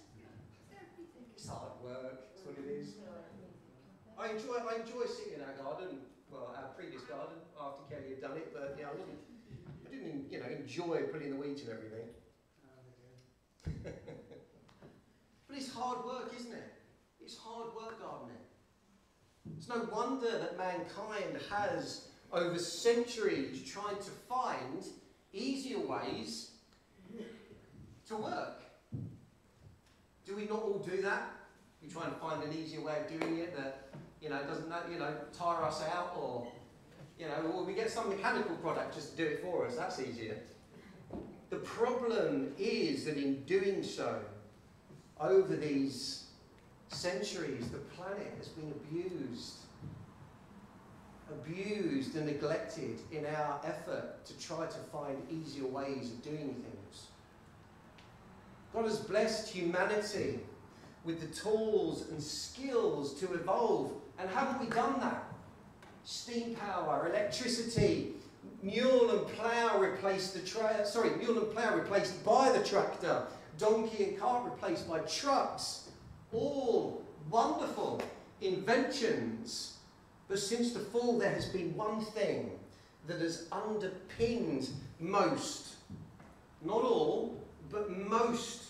It's 1.35 1.47
hard 1.47 1.71
work. 1.83 2.33
That's 2.33 2.45
what 2.45 2.55
it 2.57 2.69
is. 2.71 2.95
I 4.17 4.31
enjoy. 4.31 4.57
I 4.69 4.75
enjoy 4.81 5.05
sitting 5.05 5.33
in 5.35 5.41
our 5.41 5.53
garden. 5.53 5.99
Well, 6.31 6.55
our 6.57 6.69
previous 6.77 7.03
garden 7.03 7.37
after 7.59 7.83
Kelly 7.89 8.09
had 8.09 8.21
done 8.21 8.37
it, 8.37 8.53
but 8.53 8.77
yeah, 8.79 8.87
I 8.91 8.97
didn't. 8.97 9.19
I 9.85 9.89
didn't, 9.89 10.31
you 10.31 10.39
know, 10.39 10.45
enjoy 10.47 11.03
putting 11.11 11.31
the 11.31 11.37
weeds 11.37 11.61
and 11.61 11.71
everything. 11.71 12.09
but 15.47 15.57
it's 15.57 15.71
hard 15.73 16.05
work, 16.05 16.33
isn't 16.37 16.51
it? 16.53 16.73
It's 17.19 17.37
hard 17.37 17.73
work 17.75 18.01
gardening. 18.01 18.37
It's 19.57 19.69
no 19.69 19.87
wonder 19.91 20.31
that 20.31 20.57
mankind 20.57 21.39
has, 21.49 22.09
over 22.31 22.57
centuries, 22.59 23.63
tried 23.69 24.01
to 24.01 24.11
find 24.27 24.85
easier 25.33 25.79
ways 25.79 26.54
to 28.07 28.15
work. 28.15 28.61
Do 30.25 30.35
we 30.35 30.45
not 30.45 30.61
all 30.63 30.79
do 30.79 31.01
that? 31.01 31.31
We 31.81 31.89
try 31.89 32.05
and 32.05 32.15
find 32.17 32.43
an 32.43 32.53
easier 32.53 32.81
way 32.81 32.97
of 32.99 33.19
doing 33.19 33.39
it 33.39 33.55
that, 33.55 33.89
you 34.21 34.29
know, 34.29 34.41
doesn't, 34.43 34.71
you 34.91 34.99
know, 34.99 35.13
tire 35.33 35.63
us 35.63 35.83
out 35.83 36.15
or, 36.17 36.47
you 37.19 37.27
know, 37.27 37.51
or 37.53 37.63
we 37.63 37.73
get 37.73 37.91
some 37.91 38.09
mechanical 38.09 38.55
product 38.57 38.95
just 38.95 39.11
to 39.11 39.17
do 39.17 39.29
it 39.29 39.41
for 39.41 39.67
us. 39.67 39.75
That's 39.75 39.99
easier. 39.99 40.37
The 41.49 41.57
problem 41.57 42.53
is 42.57 43.05
that 43.05 43.17
in 43.17 43.43
doing 43.43 43.83
so, 43.83 44.19
over 45.19 45.55
these 45.55 46.25
centuries, 46.89 47.69
the 47.69 47.77
planet 47.77 48.33
has 48.37 48.47
been 48.49 48.71
abused. 48.71 49.57
abused 51.31 52.15
and 52.15 52.25
neglected 52.25 52.99
in 53.11 53.25
our 53.25 53.59
effort 53.63 54.25
to 54.25 54.37
try 54.39 54.65
to 54.65 54.77
find 54.91 55.17
easier 55.29 55.65
ways 55.65 56.11
of 56.11 56.23
doing 56.23 56.53
things. 56.53 56.74
God 58.75 58.85
has 58.85 58.97
blessed 58.97 59.47
humanity 59.47 60.41
with 61.05 61.21
the 61.21 61.33
tools 61.33 62.09
and 62.09 62.21
skills 62.21 63.13
to 63.21 63.33
evolve. 63.33 63.93
And 64.19 64.29
haven't 64.29 64.59
we 64.59 64.67
done 64.67 64.99
that? 64.99 65.23
Steam 66.03 66.55
power, 66.55 67.07
electricity, 67.09 68.15
mule 68.61 69.11
and 69.11 69.27
plough 69.29 69.79
replaced 69.79 70.33
the 70.33 70.41
tra- 70.41 70.85
sorry, 70.85 71.11
mule 71.11 71.39
and 71.39 71.53
plough 71.53 71.73
replaced 71.73 72.23
by 72.25 72.51
the 72.51 72.63
tractor, 72.65 73.23
donkey 73.57 74.03
and 74.03 74.19
cart 74.19 74.43
replaced 74.43 74.89
by 74.89 74.99
trucks. 74.99 75.89
All 76.33 77.01
wonderful 77.29 78.01
inventions. 78.41 79.77
But 80.27 80.39
since 80.39 80.73
the 80.73 80.79
fall, 80.79 81.17
there 81.17 81.33
has 81.33 81.45
been 81.45 81.77
one 81.77 82.01
thing 82.01 82.51
that 83.07 83.21
has 83.21 83.47
underpinned 83.53 84.67
most, 84.99 85.75
not 86.61 86.81
all, 86.81 87.39
but 87.71 87.89
most 87.89 88.64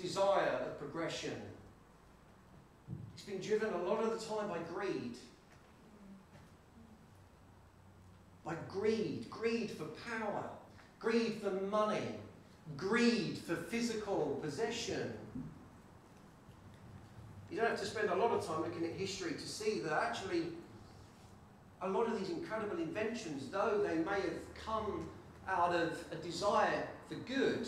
desire 0.00 0.48
of 0.66 0.78
progression. 0.78 1.34
It's 3.14 3.22
been 3.22 3.40
driven 3.40 3.72
a 3.72 3.82
lot 3.82 4.02
of 4.02 4.10
the 4.10 4.26
time 4.26 4.48
by 4.48 4.58
greed. 4.72 5.16
By 8.44 8.54
greed, 8.68 9.28
greed 9.28 9.70
for 9.70 9.84
power, 10.08 10.44
greed 10.98 11.40
for 11.42 11.50
money, 11.50 12.14
greed 12.76 13.38
for 13.38 13.56
physical 13.56 14.38
possession. 14.42 15.12
You 17.50 17.56
don't 17.56 17.70
have 17.70 17.80
to 17.80 17.86
spend 17.86 18.10
a 18.10 18.14
lot 18.14 18.30
of 18.30 18.46
time 18.46 18.62
looking 18.62 18.84
at 18.84 18.92
history 18.92 19.32
to 19.32 19.48
see 19.48 19.80
that 19.80 19.92
actually 19.92 20.46
a 21.82 21.88
lot 21.88 22.06
of 22.06 22.18
these 22.18 22.30
incredible 22.30 22.78
inventions, 22.78 23.50
though 23.50 23.84
they 23.86 23.96
may 23.96 24.20
have 24.20 24.54
come 24.64 25.08
out 25.48 25.74
of 25.74 26.04
a 26.12 26.16
desire 26.16 26.86
for 27.08 27.14
good, 27.14 27.66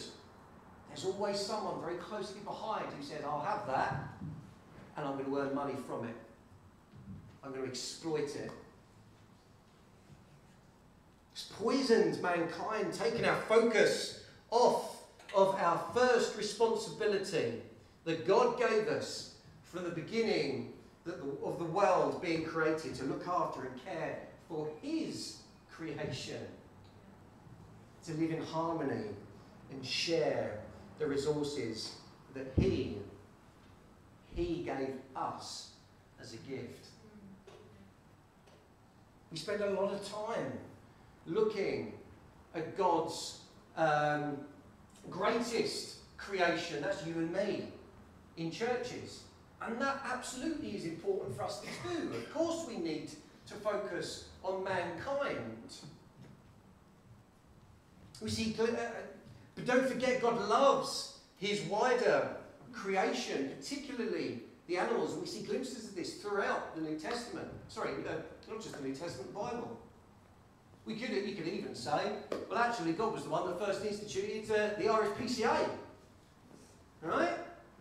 there's 0.90 1.04
always 1.04 1.38
someone 1.38 1.80
very 1.80 1.96
closely 1.96 2.40
behind 2.44 2.86
who 2.98 3.02
says, 3.02 3.22
I'll 3.24 3.40
have 3.40 3.66
that 3.68 4.08
and 4.96 5.06
I'm 5.06 5.14
going 5.14 5.26
to 5.26 5.38
earn 5.38 5.54
money 5.54 5.74
from 5.86 6.06
it. 6.06 6.14
I'm 7.42 7.52
going 7.52 7.62
to 7.62 7.68
exploit 7.68 8.34
it. 8.36 8.50
It's 11.32 11.44
poisoned 11.44 12.20
mankind, 12.20 12.92
taken 12.92 13.24
our 13.24 13.40
focus 13.42 14.24
off 14.50 15.04
of 15.34 15.54
our 15.54 15.82
first 15.94 16.36
responsibility 16.36 17.62
that 18.04 18.26
God 18.26 18.58
gave 18.58 18.88
us 18.88 19.36
from 19.62 19.84
the 19.84 19.90
beginning 19.90 20.72
of 21.06 21.58
the 21.58 21.64
world 21.64 22.20
being 22.20 22.44
created 22.44 22.94
to 22.96 23.04
look 23.04 23.26
after 23.26 23.62
and 23.62 23.84
care 23.84 24.18
for 24.48 24.68
His 24.82 25.38
creation, 25.70 26.40
to 28.04 28.12
live 28.14 28.32
in 28.32 28.42
harmony 28.42 29.06
and 29.70 29.86
share 29.86 30.58
the 31.00 31.06
resources 31.06 31.96
that 32.34 32.52
He, 32.60 32.98
He 34.36 34.62
gave 34.62 34.92
us 35.16 35.70
as 36.20 36.34
a 36.34 36.36
gift. 36.36 36.86
We 39.32 39.38
spend 39.38 39.62
a 39.62 39.70
lot 39.70 39.92
of 39.92 40.06
time 40.08 40.52
looking 41.26 41.94
at 42.54 42.76
God's 42.76 43.40
um, 43.76 44.36
greatest 45.08 45.96
creation, 46.18 46.82
that's 46.82 47.04
you 47.06 47.14
and 47.14 47.32
me, 47.32 47.68
in 48.36 48.50
churches. 48.50 49.22
And 49.62 49.80
that 49.80 50.00
absolutely 50.04 50.70
is 50.70 50.84
important 50.84 51.36
for 51.36 51.44
us 51.44 51.60
to 51.60 51.66
do. 51.88 52.08
Of 52.14 52.34
course, 52.34 52.66
we 52.68 52.76
need 52.76 53.10
to 53.46 53.54
focus 53.54 54.28
on 54.44 54.64
mankind. 54.64 55.74
We 58.20 58.28
see, 58.28 58.54
uh, 58.58 58.66
but 59.60 59.74
don't 59.74 59.88
forget, 59.88 60.22
God 60.22 60.48
loves 60.48 61.18
his 61.36 61.60
wider 61.62 62.36
creation, 62.72 63.52
particularly 63.58 64.40
the 64.66 64.78
animals. 64.78 65.12
And 65.12 65.22
we 65.22 65.28
see 65.28 65.42
glimpses 65.42 65.88
of 65.88 65.94
this 65.94 66.14
throughout 66.14 66.74
the 66.74 66.82
New 66.82 66.98
Testament. 66.98 67.48
Sorry, 67.68 67.90
uh, 67.90 68.12
not 68.48 68.62
just 68.62 68.76
the 68.76 68.86
New 68.86 68.94
Testament, 68.94 69.34
Bible. 69.34 69.78
We 70.86 70.94
could, 70.94 71.10
you 71.10 71.34
could 71.34 71.46
even 71.46 71.74
say, 71.74 72.12
well, 72.48 72.58
actually, 72.58 72.92
God 72.92 73.12
was 73.12 73.24
the 73.24 73.30
one 73.30 73.46
that 73.48 73.58
first 73.58 73.84
instituted 73.84 74.50
uh, 74.50 74.78
the 74.78 74.84
RSPCA. 74.84 75.68
Right? 77.02 77.30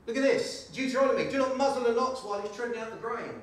Look 0.05 0.17
at 0.17 0.23
this 0.23 0.69
Deuteronomy 0.73 1.29
do 1.29 1.37
not 1.37 1.57
muzzle 1.57 1.85
an 1.87 1.97
ox 1.97 2.23
while 2.23 2.41
he's 2.41 2.51
treading 2.55 2.79
out 2.79 2.91
the 2.91 2.97
grain. 2.97 3.41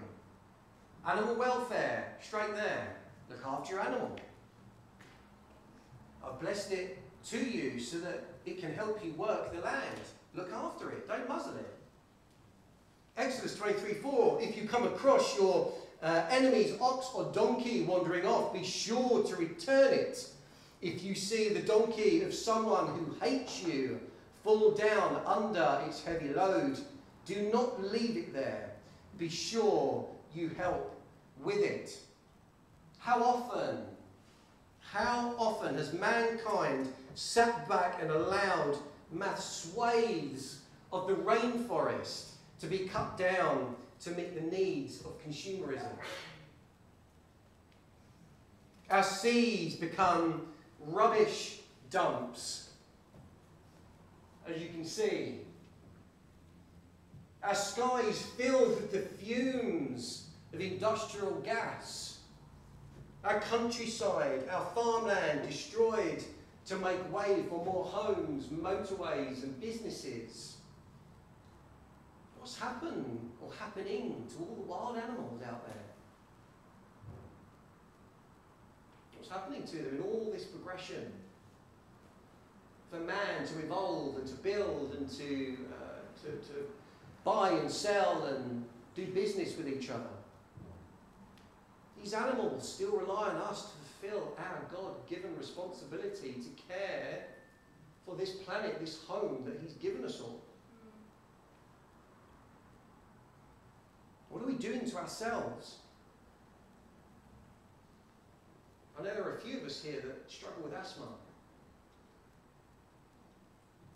Animal 1.08 1.37
welfare, 1.37 2.16
straight 2.20 2.54
there. 2.54 2.96
Look 3.30 3.44
after 3.46 3.74
your 3.74 3.82
animal. 3.82 4.16
I've 6.24 6.40
blessed 6.40 6.72
it 6.72 6.98
to 7.30 7.38
you 7.38 7.80
so 7.80 7.98
that 7.98 8.24
it 8.44 8.60
can 8.60 8.72
help 8.74 9.04
you 9.04 9.12
work 9.12 9.54
the 9.54 9.60
land. 9.60 10.00
Look 10.34 10.52
after 10.52 10.90
it, 10.90 11.08
don't 11.08 11.28
muzzle 11.28 11.56
it. 11.56 11.74
Exodus 13.16 13.56
23 13.56 13.94
4 13.94 14.42
If 14.42 14.56
you 14.56 14.68
come 14.68 14.84
across 14.84 15.36
your 15.36 15.72
uh, 16.02 16.24
enemy's 16.30 16.78
ox 16.80 17.08
or 17.14 17.24
donkey 17.32 17.82
wandering 17.82 18.26
off, 18.26 18.52
be 18.52 18.62
sure 18.62 19.24
to 19.24 19.36
return 19.36 19.92
it. 19.92 20.28
If 20.82 21.02
you 21.02 21.14
see 21.14 21.48
the 21.48 21.62
donkey 21.62 22.22
of 22.22 22.34
someone 22.34 22.88
who 22.88 23.16
hates 23.20 23.62
you 23.62 23.98
fall 24.44 24.72
down 24.72 25.20
under 25.24 25.80
its 25.86 26.04
heavy 26.04 26.28
load, 26.28 26.78
do 27.24 27.50
not 27.52 27.82
leave 27.82 28.16
it 28.16 28.32
there. 28.34 28.70
Be 29.18 29.28
sure 29.28 30.06
you 30.34 30.50
help 30.50 30.94
with 31.42 31.58
it. 31.58 31.96
How 32.98 33.22
often, 33.22 33.78
how 34.80 35.34
often 35.38 35.76
has 35.76 35.92
mankind 35.94 36.88
sat 37.16 37.66
back 37.66 38.00
and 38.00 38.11
allowed 38.11 38.76
mass 39.11 39.62
swathes 39.62 40.61
of 40.92 41.09
the 41.09 41.14
rainforest 41.14 42.33
to 42.61 42.66
be 42.66 42.81
cut 42.81 43.16
down 43.16 43.74
to 44.00 44.11
meet 44.11 44.35
the 44.35 44.57
needs 44.57 45.00
of 45.00 45.18
consumerism? 45.26 45.88
Our 48.90 49.02
seas 49.02 49.76
become 49.76 50.48
rubbish 50.87 51.61
dumps, 51.90 52.70
as 54.46 54.61
you 54.61 54.68
can 54.68 54.85
see. 54.85 55.40
Our 57.42 57.55
skies 57.55 58.22
filled 58.37 58.76
with 58.76 58.92
the 58.92 59.00
fumes 59.00 60.29
of 60.52 60.61
industrial 60.61 61.40
gas. 61.40 62.18
Our 63.24 63.40
countryside, 63.40 64.48
our 64.50 64.66
farmland 64.74 65.48
destroyed 65.48 66.22
to 66.66 66.76
make 66.76 67.12
way 67.12 67.44
for 67.48 67.64
more 67.64 67.85
homes, 67.85 68.46
motorways, 68.46 69.44
and 69.44 69.61
businesses. 69.61 70.57
What's 72.38 72.59
happened 72.59 73.31
or 73.40 73.50
happening 73.59 74.26
to 74.31 74.38
all 74.38 74.57
the 74.57 74.62
wild 74.62 74.96
animals 74.96 75.42
out 75.42 75.64
there? 75.66 75.83
What's 79.16 79.31
happening 79.31 79.64
to 79.64 79.76
them 79.76 79.96
in 79.96 80.02
all 80.02 80.31
this 80.33 80.44
progression? 80.44 81.12
For 82.90 82.98
man 82.98 83.46
to 83.46 83.59
evolve 83.64 84.16
and 84.18 84.26
to 84.29 84.35
build 84.35 84.94
and 84.98 85.11
to, 85.11 85.57
uh, 85.72 86.22
to, 86.22 86.31
to 86.31 86.66
buy 87.24 87.50
and 87.50 87.70
sell 87.70 88.24
and 88.26 88.64
do 88.94 89.07
business 89.07 89.57
with 89.57 89.68
each 89.68 89.90
other. 89.90 90.05
These 92.02 92.14
animals 92.14 92.72
still 92.72 92.96
rely 92.96 93.30
on 93.30 93.37
us 93.37 93.70
to 93.72 94.09
fulfill 94.09 94.37
our 94.38 94.62
God 94.72 95.06
given 95.09 95.37
responsibility 95.37 96.35
to 96.35 96.72
care 96.72 97.24
for 98.04 98.14
this 98.14 98.30
planet, 98.30 98.78
this 98.80 99.02
home 99.06 99.42
that 99.44 99.59
He's 99.62 99.74
given 99.74 100.04
us 100.04 100.20
all. 100.20 100.40
What 104.28 104.42
are 104.42 104.46
we 104.46 104.54
doing 104.54 104.88
to 104.88 104.96
ourselves? 104.96 105.76
I 108.98 109.02
know 109.02 109.14
there 109.14 109.24
are 109.24 109.37
a 109.37 109.40
few 109.40 109.59
of 109.59 109.64
us 109.64 109.82
here 109.82 110.00
that 110.00 110.30
struggle 110.30 110.62
with 110.64 110.74
asthma. 110.74 111.06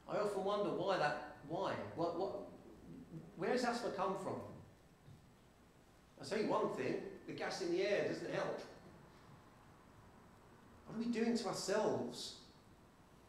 I 0.09 0.17
often 0.17 0.45
wonder 0.45 0.71
why 0.71 0.99
that, 0.99 1.37
why? 1.49 1.73
What, 1.95 2.19
what, 2.19 2.33
where 3.37 3.53
does 3.53 3.65
asthma 3.65 3.91
come 3.91 4.17
from? 4.23 4.41
I'll 6.21 6.27
tell 6.27 6.39
you 6.39 6.49
one 6.49 6.71
thing, 6.71 6.97
the 7.31 7.39
gas 7.39 7.63
in 7.63 7.73
the 7.73 7.83
air 7.83 8.09
doesn't 8.09 8.33
help. 8.35 8.61
What 10.87 10.97
are 10.97 10.99
we 10.99 11.13
doing 11.13 11.37
to 11.39 11.47
ourselves? 11.47 12.35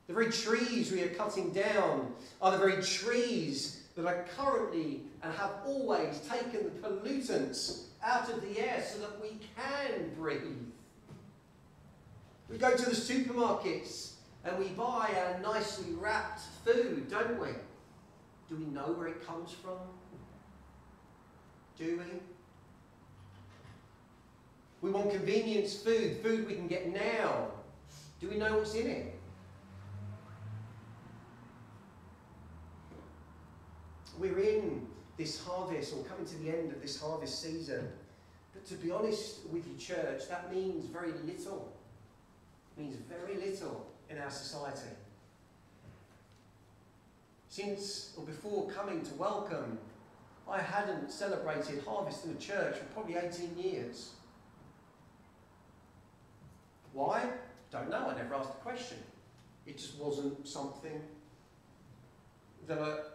The 0.07 0.13
very 0.13 0.31
trees 0.31 0.91
we 0.91 1.03
are 1.03 1.09
cutting 1.09 1.51
down 1.51 2.13
are 2.41 2.51
the 2.51 2.57
very 2.57 2.81
trees 2.81 3.83
that 3.95 4.05
are 4.05 4.25
currently 4.37 5.01
and 5.21 5.33
have 5.35 5.51
always 5.65 6.19
taken 6.21 6.63
the 6.63 6.87
pollutants 6.87 7.83
out 8.03 8.29
of 8.29 8.41
the 8.41 8.59
air 8.59 8.83
so 8.91 8.99
that 8.99 9.21
we 9.21 9.37
can 9.55 10.09
breathe. 10.17 10.41
We 12.49 12.57
go 12.57 12.75
to 12.75 12.85
the 12.85 12.95
supermarkets 12.95 14.13
and 14.43 14.57
we 14.57 14.69
buy 14.69 15.13
our 15.15 15.39
nicely 15.39 15.93
wrapped 15.93 16.41
food, 16.65 17.09
don't 17.09 17.39
we? 17.39 17.49
Do 18.49 18.55
we 18.55 18.65
know 18.65 18.93
where 18.93 19.07
it 19.07 19.25
comes 19.25 19.51
from? 19.51 19.77
Do 21.77 21.97
we? 21.97 22.19
We 24.81 24.89
want 24.89 25.11
convenience 25.11 25.75
food, 25.75 26.17
food 26.23 26.47
we 26.47 26.55
can 26.55 26.67
get 26.67 26.91
now. 26.91 27.47
Do 28.19 28.29
we 28.29 28.37
know 28.37 28.57
what's 28.57 28.73
in 28.73 28.87
it? 28.87 29.15
We're 34.17 34.39
in 34.39 34.87
this 35.17 35.43
harvest, 35.43 35.93
or 35.93 36.03
coming 36.03 36.25
to 36.25 36.37
the 36.39 36.49
end 36.49 36.71
of 36.71 36.81
this 36.81 36.99
harvest 36.99 37.41
season. 37.41 37.89
But 38.53 38.65
to 38.67 38.73
be 38.75 38.91
honest 38.91 39.45
with 39.51 39.67
you, 39.67 39.75
church, 39.77 40.27
that 40.29 40.53
means 40.53 40.85
very 40.85 41.11
little. 41.25 41.71
It 42.75 42.81
means 42.81 42.95
very 42.95 43.35
little 43.35 43.87
in 44.09 44.17
our 44.17 44.31
society. 44.31 44.95
Since 47.49 48.13
or 48.17 48.23
before 48.23 48.69
coming 48.69 49.03
to 49.03 49.13
welcome, 49.15 49.77
I 50.49 50.59
hadn't 50.59 51.11
celebrated 51.11 51.83
harvest 51.85 52.25
in 52.25 52.33
the 52.33 52.39
church 52.39 52.77
for 52.77 52.85
probably 52.93 53.17
18 53.17 53.57
years. 53.57 54.11
Why? 56.93 57.29
Don't 57.71 57.89
know. 57.89 58.07
I 58.09 58.15
never 58.15 58.35
asked 58.35 58.53
the 58.53 58.59
question. 58.59 58.97
It 59.65 59.77
just 59.77 59.97
wasn't 59.97 60.47
something 60.47 61.01
that 62.67 63.11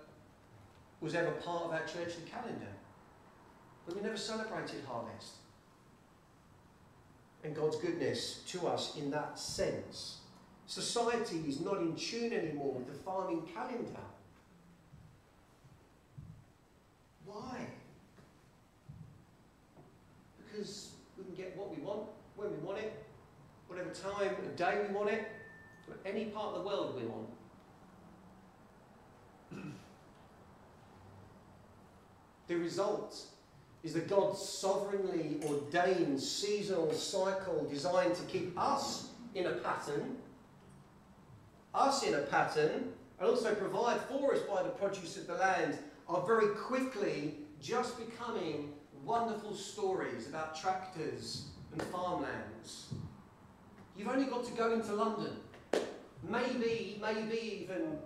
was 1.00 1.14
ever 1.14 1.32
part 1.32 1.64
of 1.64 1.70
our 1.72 1.84
churchly 1.86 2.24
calendar. 2.30 2.72
But 3.84 3.96
we 3.96 4.02
never 4.02 4.16
celebrated 4.16 4.84
harvest 4.86 5.34
and 7.46 7.54
God's 7.54 7.76
goodness 7.76 8.42
to 8.48 8.66
us 8.66 8.96
in 8.96 9.10
that 9.12 9.38
sense. 9.38 10.18
Society 10.66 11.44
is 11.46 11.60
not 11.60 11.78
in 11.78 11.94
tune 11.94 12.32
anymore 12.32 12.74
with 12.74 12.88
the 12.88 12.94
farming 13.04 13.42
calendar. 13.54 14.00
Why? 17.24 17.66
Because 20.38 20.90
we 21.16 21.24
can 21.24 21.34
get 21.34 21.56
what 21.56 21.70
we 21.70 21.80
want, 21.82 22.08
when 22.34 22.50
we 22.50 22.56
want 22.66 22.78
it, 22.78 23.04
whatever 23.86 24.14
time 24.14 24.34
of 24.44 24.56
day 24.56 24.84
we 24.88 24.94
want 24.94 25.10
it, 25.10 25.28
any 26.04 26.26
part 26.26 26.54
of 26.54 26.62
the 26.62 26.68
world 26.68 27.00
we 27.00 27.06
want. 27.06 27.28
the 32.48 32.56
result 32.56 33.16
is 33.82 33.94
that 33.94 34.08
God's 34.08 34.40
sovereignly 34.40 35.40
ordained 35.48 36.20
seasonal 36.20 36.92
cycle 36.92 37.66
designed 37.70 38.14
to 38.16 38.22
keep 38.22 38.58
us 38.58 39.10
in 39.34 39.46
a 39.46 39.52
pattern, 39.52 40.16
us 41.74 42.02
in 42.02 42.14
a 42.14 42.22
pattern, 42.22 42.92
and 43.18 43.28
also 43.28 43.54
provide 43.54 44.00
for 44.02 44.34
us 44.34 44.40
by 44.40 44.62
the 44.62 44.70
produce 44.70 45.16
of 45.16 45.26
the 45.26 45.34
land, 45.34 45.78
are 46.08 46.26
very 46.26 46.54
quickly 46.54 47.34
just 47.60 47.96
becoming 47.98 48.72
wonderful 49.04 49.54
stories 49.54 50.26
about 50.28 50.58
tractors 50.60 51.46
and 51.72 51.82
farmlands. 51.84 52.88
You've 53.96 54.08
only 54.08 54.26
got 54.26 54.44
to 54.44 54.52
go 54.52 54.72
into 54.72 54.92
London. 54.94 55.32
Maybe, 56.28 57.00
maybe 57.00 57.62
even, 57.62 57.98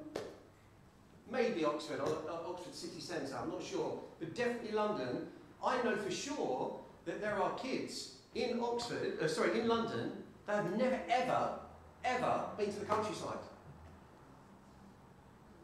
maybe 1.31 1.64
Oxford, 1.64 2.00
or 2.00 2.22
Oxford 2.46 2.74
city 2.74 3.00
centre, 3.00 3.37
I'm 3.40 3.50
not 3.50 3.62
sure, 3.62 3.98
but 4.18 4.35
definitely 4.35 4.72
London. 4.72 5.26
I 5.64 5.83
know 5.83 5.96
for 5.96 6.11
sure 6.11 6.79
that 7.07 7.20
there 7.20 7.42
are 7.42 7.59
kids 7.59 8.16
in 8.35 8.61
Oxford, 8.61 9.18
uh, 9.20 9.26
sorry, 9.26 9.61
in 9.61 9.68
London, 9.68 10.12
that 10.46 10.57
have 10.64 10.76
never, 10.76 11.00
ever, 11.09 11.50
ever 12.05 12.44
been 12.57 12.72
to 12.72 12.81
the 12.81 12.87
countryside. 12.87 13.38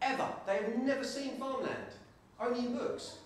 Ever. 0.03 0.29
They 0.47 0.57
have 0.57 0.77
never 0.79 1.05
seen 1.05 1.37
farmland, 1.39 1.95
only 2.41 2.61
in 2.61 2.77
books. 2.77 3.19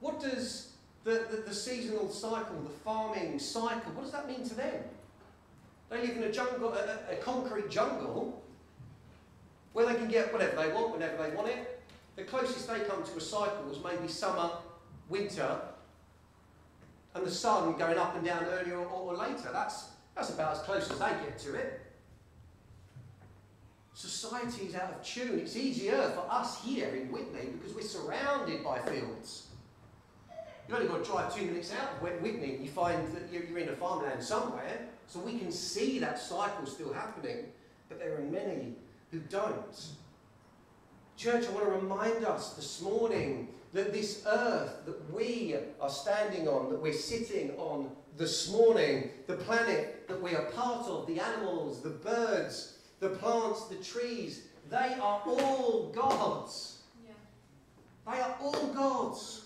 What 0.00 0.20
does 0.20 0.71
the, 1.04 1.26
the, 1.30 1.42
the, 1.48 1.54
seasonal 1.54 2.08
cycle, 2.10 2.60
the 2.62 2.70
farming 2.70 3.38
cycle, 3.38 3.92
what 3.92 4.02
does 4.02 4.12
that 4.12 4.28
mean 4.28 4.44
to 4.44 4.54
them? 4.54 4.84
They 5.90 6.00
live 6.06 6.16
in 6.16 6.22
a 6.22 6.32
jungle, 6.32 6.72
a, 6.72 7.12
a 7.12 7.16
concrete 7.16 7.68
jungle, 7.70 8.42
where 9.72 9.86
they 9.86 9.94
can 9.94 10.08
get 10.08 10.32
whatever 10.32 10.56
they 10.56 10.72
want 10.72 10.92
whenever 10.92 11.22
they 11.22 11.34
want 11.34 11.48
it. 11.48 11.80
The 12.16 12.24
closest 12.24 12.68
they 12.68 12.80
come 12.80 13.02
to 13.02 13.16
a 13.16 13.20
cycle 13.20 13.70
is 13.70 13.78
maybe 13.82 14.06
summer, 14.06 14.50
winter, 15.08 15.60
and 17.14 17.26
the 17.26 17.30
sun 17.30 17.76
going 17.76 17.98
up 17.98 18.14
and 18.16 18.24
down 18.24 18.44
earlier 18.44 18.76
or, 18.76 18.86
or 18.86 19.16
later. 19.16 19.50
That's, 19.52 19.88
that's 20.14 20.30
about 20.30 20.52
as 20.52 20.62
close 20.62 20.90
as 20.90 20.98
they 20.98 21.10
get 21.24 21.38
to 21.40 21.54
it. 21.54 21.80
Society 23.94 24.66
is 24.66 24.74
out 24.74 24.90
of 24.90 25.04
tune. 25.04 25.38
It's 25.40 25.56
easier 25.56 26.10
for 26.14 26.26
us 26.30 26.62
here 26.62 26.88
in 26.88 27.08
Witney 27.12 27.52
because 27.58 27.74
we're 27.74 27.82
surrounded 27.82 28.64
by 28.64 28.78
fields. 28.80 29.48
You've 30.68 30.78
only 30.78 30.88
got 30.88 31.04
to 31.04 31.10
drive 31.10 31.34
two 31.34 31.46
minutes 31.46 31.72
out 31.72 31.94
of 31.94 32.02
Witney 32.02 32.54
and 32.54 32.64
you 32.64 32.70
find 32.70 33.06
that 33.14 33.22
you're 33.32 33.58
in 33.58 33.68
a 33.68 33.76
farmland 33.76 34.22
somewhere. 34.22 34.88
So 35.06 35.20
we 35.20 35.38
can 35.38 35.50
see 35.50 35.98
that 35.98 36.18
cycle 36.18 36.66
still 36.66 36.92
happening. 36.92 37.46
But 37.88 37.98
there 37.98 38.14
are 38.16 38.22
many 38.22 38.74
who 39.10 39.18
don't. 39.28 39.86
Church, 41.16 41.46
I 41.46 41.50
want 41.50 41.66
to 41.66 41.72
remind 41.72 42.24
us 42.24 42.54
this 42.54 42.80
morning 42.80 43.48
that 43.72 43.92
this 43.92 44.22
earth 44.26 44.86
that 44.86 45.12
we 45.12 45.56
are 45.80 45.90
standing 45.90 46.48
on, 46.48 46.70
that 46.70 46.80
we're 46.80 46.92
sitting 46.92 47.52
on 47.58 47.90
this 48.16 48.50
morning, 48.50 49.10
the 49.26 49.36
planet 49.36 50.06
that 50.08 50.20
we 50.20 50.34
are 50.34 50.44
part 50.46 50.86
of, 50.86 51.06
the 51.06 51.20
animals, 51.20 51.80
the 51.80 51.90
birds, 51.90 52.78
the 53.00 53.08
plants, 53.08 53.66
the 53.66 53.76
trees, 53.76 54.42
they 54.70 54.94
are 55.00 55.20
all 55.26 55.92
God's. 55.94 56.82
Yeah. 57.06 58.12
They 58.12 58.20
are 58.20 58.36
all 58.40 58.66
God's. 58.68 59.41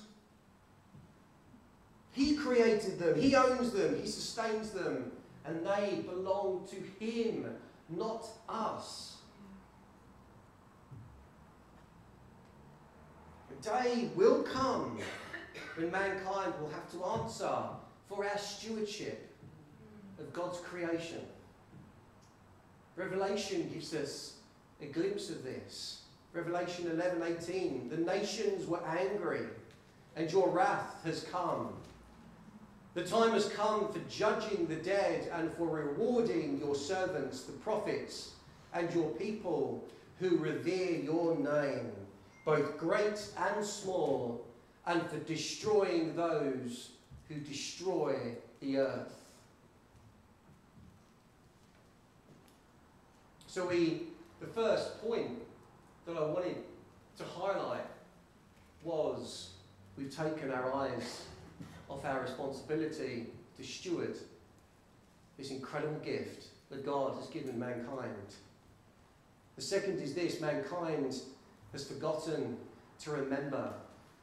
He 2.16 2.34
created 2.34 2.98
them, 2.98 3.20
He 3.20 3.36
owns 3.36 3.72
them, 3.72 4.00
He 4.00 4.08
sustains 4.08 4.70
them, 4.70 5.12
and 5.44 5.66
they 5.66 5.96
belong 5.96 6.66
to 6.70 7.04
Him, 7.04 7.44
not 7.90 8.26
us. 8.48 9.18
A 13.50 13.62
day 13.62 14.08
will 14.16 14.42
come 14.44 14.98
when 15.74 15.90
mankind 15.90 16.54
will 16.58 16.70
have 16.70 16.90
to 16.92 17.04
answer 17.04 17.58
for 18.08 18.24
our 18.24 18.38
stewardship 18.38 19.30
of 20.18 20.32
God's 20.32 20.60
creation. 20.60 21.20
Revelation 22.96 23.68
gives 23.70 23.92
us 23.92 24.36
a 24.80 24.86
glimpse 24.86 25.28
of 25.28 25.44
this. 25.44 26.04
Revelation 26.32 26.86
11:18 26.86 27.90
The 27.90 27.98
nations 27.98 28.66
were 28.66 28.82
angry 28.86 29.46
and 30.16 30.32
your 30.32 30.48
wrath 30.48 31.04
has 31.04 31.22
come 31.24 31.74
the 32.96 33.04
time 33.04 33.32
has 33.32 33.50
come 33.50 33.92
for 33.92 33.98
judging 34.08 34.66
the 34.66 34.76
dead 34.76 35.28
and 35.34 35.52
for 35.52 35.68
rewarding 35.68 36.58
your 36.58 36.74
servants, 36.74 37.42
the 37.42 37.52
prophets, 37.52 38.30
and 38.72 38.92
your 38.94 39.10
people 39.10 39.84
who 40.18 40.38
revere 40.38 40.92
your 40.92 41.36
name, 41.36 41.92
both 42.46 42.78
great 42.78 43.28
and 43.36 43.62
small, 43.62 44.46
and 44.86 45.02
for 45.10 45.18
destroying 45.18 46.16
those 46.16 46.92
who 47.28 47.34
destroy 47.34 48.16
the 48.60 48.78
earth. 48.78 49.12
So 53.46 53.66
we, 53.66 54.04
the 54.40 54.46
first 54.46 55.02
point 55.02 55.32
that 56.06 56.16
I 56.16 56.24
wanted 56.24 56.56
to 57.18 57.24
highlight 57.24 57.86
was 58.82 59.50
we've 59.98 60.16
taken 60.16 60.50
our 60.50 60.72
eyes 60.72 61.26
of 61.88 62.04
our 62.04 62.20
responsibility 62.22 63.26
to 63.56 63.64
steward 63.64 64.16
this 65.38 65.50
incredible 65.50 65.98
gift 66.00 66.46
that 66.70 66.84
God 66.84 67.16
has 67.16 67.26
given 67.26 67.58
mankind. 67.58 68.34
The 69.56 69.62
second 69.62 70.00
is 70.00 70.14
this 70.14 70.40
mankind 70.40 71.14
has 71.72 71.84
forgotten 71.84 72.56
to 73.00 73.10
remember 73.10 73.72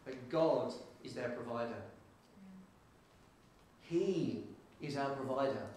that 0.06 0.30
God 0.30 0.74
is 1.04 1.14
their 1.14 1.30
provider. 1.30 1.82
He 3.82 4.44
is 4.82 4.98
our 4.98 5.12
provider. 5.12 5.68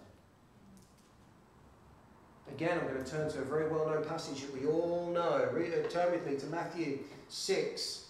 Again, 2.51 2.79
I'm 2.79 2.87
going 2.87 3.03
to 3.03 3.09
turn 3.09 3.29
to 3.29 3.39
a 3.39 3.43
very 3.43 3.69
well 3.69 3.87
known 3.87 4.05
passage 4.05 4.41
that 4.41 4.53
we 4.53 4.67
all 4.67 5.11
know. 5.13 5.49
Uh, 5.51 5.89
turn 5.89 6.11
with 6.11 6.25
me 6.25 6.37
to 6.37 6.45
Matthew 6.47 6.99
6, 7.29 8.06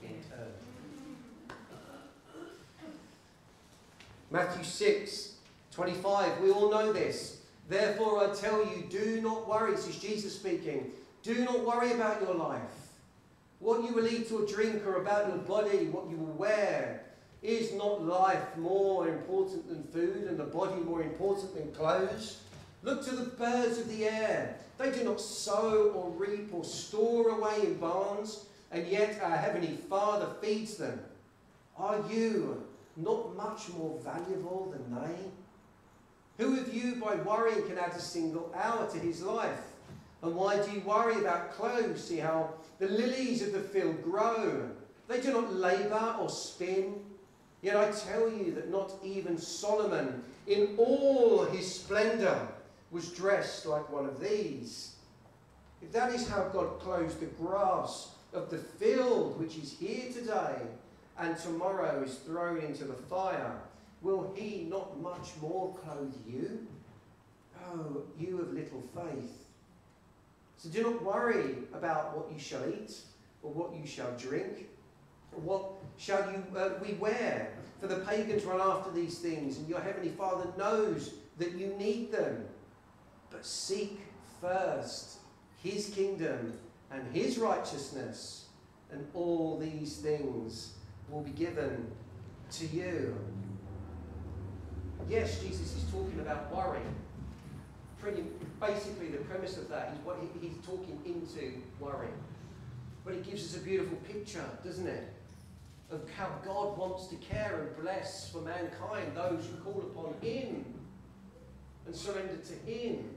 being 0.00 0.22
turned. 0.28 1.58
Matthew 4.30 4.64
6, 4.64 5.34
25, 5.70 6.40
we 6.40 6.50
all 6.50 6.70
know 6.70 6.92
this. 6.92 7.42
Therefore 7.68 8.28
I 8.28 8.34
tell 8.34 8.60
you, 8.60 8.84
do 8.88 9.20
not 9.20 9.48
worry, 9.48 9.72
this 9.72 9.88
is 9.88 9.98
Jesus 9.98 10.34
speaking, 10.34 10.90
do 11.22 11.44
not 11.44 11.64
worry 11.64 11.92
about 11.92 12.20
your 12.20 12.34
life. 12.34 12.60
What 13.58 13.82
you 13.82 13.94
will 13.94 14.06
eat 14.06 14.30
or 14.30 14.44
drink 14.46 14.86
or 14.86 15.00
about 15.00 15.28
your 15.28 15.38
body, 15.38 15.86
what 15.86 16.10
you 16.10 16.16
will 16.16 16.34
wear. 16.34 17.02
Is 17.42 17.74
not 17.74 18.04
life 18.04 18.56
more 18.56 19.08
important 19.08 19.68
than 19.68 19.84
food 19.84 20.26
and 20.28 20.38
the 20.38 20.44
body 20.44 20.80
more 20.82 21.02
important 21.02 21.54
than 21.54 21.72
clothes? 21.72 22.40
Look 22.82 23.04
to 23.04 23.14
the 23.14 23.30
birds 23.30 23.78
of 23.78 23.88
the 23.88 24.04
air. 24.04 24.56
They 24.78 24.90
do 24.90 25.04
not 25.04 25.20
sow 25.20 25.92
or 25.94 26.10
reap 26.10 26.52
or 26.52 26.64
store 26.64 27.30
away 27.30 27.62
in 27.62 27.78
barns, 27.78 28.46
and 28.70 28.86
yet 28.86 29.20
our 29.22 29.36
heavenly 29.36 29.76
Father 29.88 30.28
feeds 30.40 30.76
them. 30.76 31.00
Are 31.78 32.00
you 32.10 32.64
not 32.96 33.36
much 33.36 33.68
more 33.70 33.98
valuable 34.02 34.72
than 34.72 35.00
they? 35.00 36.42
Who 36.44 36.58
of 36.58 36.74
you, 36.74 36.96
by 36.96 37.14
worrying, 37.16 37.66
can 37.66 37.78
add 37.78 37.92
a 37.92 38.00
single 38.00 38.52
hour 38.54 38.88
to 38.90 38.98
his 38.98 39.22
life? 39.22 39.60
And 40.22 40.34
why 40.34 40.62
do 40.62 40.70
you 40.70 40.80
worry 40.80 41.20
about 41.20 41.52
clothes? 41.52 42.04
See 42.04 42.18
how 42.18 42.54
the 42.78 42.88
lilies 42.88 43.42
of 43.42 43.52
the 43.52 43.60
field 43.60 44.02
grow. 44.02 44.68
They 45.08 45.20
do 45.20 45.32
not 45.32 45.54
labour 45.54 46.16
or 46.20 46.28
spin. 46.28 46.94
Yet 47.62 47.76
I 47.76 47.90
tell 47.90 48.30
you 48.30 48.52
that 48.54 48.70
not 48.70 48.92
even 49.02 49.38
Solomon, 49.38 50.22
in 50.46 50.74
all 50.78 51.44
his 51.44 51.74
splendour, 51.74 52.48
was 52.90 53.10
dressed 53.10 53.66
like 53.66 53.90
one 53.90 54.06
of 54.06 54.20
these. 54.20 54.96
If 55.82 55.92
that 55.92 56.12
is 56.12 56.28
how 56.28 56.44
God 56.48 56.80
clothes 56.80 57.14
the 57.16 57.26
grass 57.26 58.10
of 58.32 58.50
the 58.50 58.58
field, 58.58 59.38
which 59.40 59.56
is 59.56 59.76
here 59.78 60.12
today 60.12 60.62
and 61.18 61.36
tomorrow 61.38 62.02
is 62.04 62.16
thrown 62.16 62.58
into 62.58 62.84
the 62.84 62.94
fire, 62.94 63.58
will 64.02 64.32
he 64.36 64.66
not 64.68 65.00
much 65.00 65.30
more 65.40 65.74
clothe 65.74 66.14
you? 66.28 66.66
Oh, 67.64 68.02
you 68.18 68.40
of 68.40 68.52
little 68.52 68.82
faith. 68.94 69.46
So 70.58 70.68
do 70.68 70.82
not 70.82 71.02
worry 71.02 71.56
about 71.72 72.16
what 72.16 72.32
you 72.32 72.38
shall 72.38 72.68
eat 72.68 72.92
or 73.42 73.50
what 73.52 73.74
you 73.74 73.86
shall 73.86 74.12
drink 74.18 74.68
or 75.32 75.40
what 75.40 75.64
shall 75.96 76.30
you 76.30 76.44
uh, 76.56 76.70
we 76.84 76.94
wear. 76.94 77.52
For 77.80 77.86
the 77.88 77.96
pagans 77.96 78.44
run 78.44 78.60
after 78.60 78.90
these 78.90 79.18
things, 79.18 79.58
and 79.58 79.68
your 79.68 79.80
heavenly 79.80 80.08
Father 80.08 80.48
knows 80.56 81.12
that 81.36 81.52
you 81.52 81.74
need 81.78 82.10
them. 82.10 82.46
But 83.30 83.44
seek 83.44 84.00
first 84.40 85.18
his 85.62 85.90
kingdom 85.90 86.54
and 86.90 87.02
his 87.14 87.38
righteousness, 87.38 88.46
and 88.90 89.06
all 89.14 89.58
these 89.58 89.96
things 89.96 90.74
will 91.10 91.22
be 91.22 91.30
given 91.30 91.90
to 92.52 92.66
you. 92.66 93.16
Yes, 95.08 95.40
Jesus 95.40 95.76
is 95.76 95.84
talking 95.90 96.18
about 96.20 96.54
worry. 96.54 96.80
Pretty, 98.00 98.24
basically, 98.60 99.08
the 99.08 99.18
premise 99.18 99.56
of 99.56 99.68
that 99.68 99.92
is 99.92 100.04
what 100.04 100.18
he, 100.20 100.48
he's 100.48 100.56
talking 100.64 100.98
into 101.04 101.62
worry. 101.80 102.08
But 103.04 103.14
it 103.14 103.24
gives 103.24 103.44
us 103.44 103.60
a 103.60 103.64
beautiful 103.64 103.96
picture, 103.98 104.44
doesn't 104.64 104.86
it? 104.86 105.12
Of 105.90 106.10
how 106.10 106.28
God 106.44 106.76
wants 106.76 107.06
to 107.06 107.16
care 107.16 107.60
and 107.60 107.82
bless 107.82 108.30
for 108.30 108.40
mankind 108.40 109.12
those 109.14 109.46
who 109.46 109.56
call 109.58 109.80
upon 109.82 110.14
Him 110.20 110.64
and 111.86 111.94
surrender 111.94 112.36
to 112.36 112.70
Him. 112.70 113.08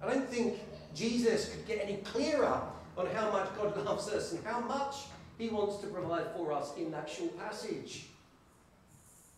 I 0.00 0.08
don't 0.08 0.28
think 0.28 0.60
Jesus 0.94 1.48
could 1.48 1.66
get 1.66 1.80
any 1.82 1.96
clearer 1.98 2.60
on 2.96 3.06
how 3.06 3.30
much 3.30 3.48
God 3.56 3.76
loves 3.84 4.08
us 4.08 4.32
and 4.32 4.44
how 4.44 4.60
much 4.60 4.96
He 5.38 5.48
wants 5.48 5.78
to 5.78 5.86
provide 5.86 6.26
for 6.36 6.52
us 6.52 6.76
in 6.76 6.90
that 6.92 7.08
short 7.08 7.38
passage. 7.38 8.06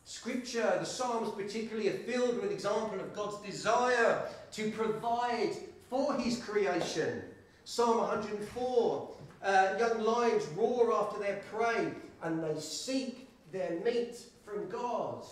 Scripture, 0.05 0.77
the 0.79 0.85
Psalms 0.85 1.31
particularly, 1.31 1.89
are 1.89 1.99
filled 1.99 2.43
with 2.43 2.53
example 2.53 3.01
of 3.01 3.15
God's 3.15 3.39
desire 3.47 4.23
to 4.53 4.71
provide 4.73 5.53
for 5.89 6.15
His 6.15 6.39
creation. 6.43 7.23
Psalm 7.65 7.99
104 7.99 9.11
uh, 9.43 9.75
young 9.79 10.01
lions 10.03 10.45
roar 10.57 10.93
after 10.93 11.19
their 11.21 11.41
prey 11.51 11.91
and 12.23 12.43
they 12.43 12.59
seek 12.61 13.29
their 13.53 13.81
meat 13.85 14.19
from 14.45 14.69
God. 14.69 15.25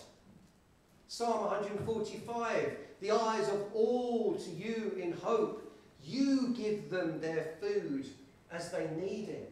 Psalm 1.07 1.41
145 1.45 2.77
the 3.03 3.11
eyes 3.11 3.49
of 3.49 3.61
all 3.73 4.35
to 4.35 4.49
you 4.51 4.97
in 4.97 5.11
hope. 5.11 5.62
You 6.03 6.53
give 6.55 6.89
them 6.89 7.19
their 7.21 7.53
food 7.61 8.05
as 8.51 8.71
they 8.71 8.87
need 8.99 9.29
it. 9.29 9.51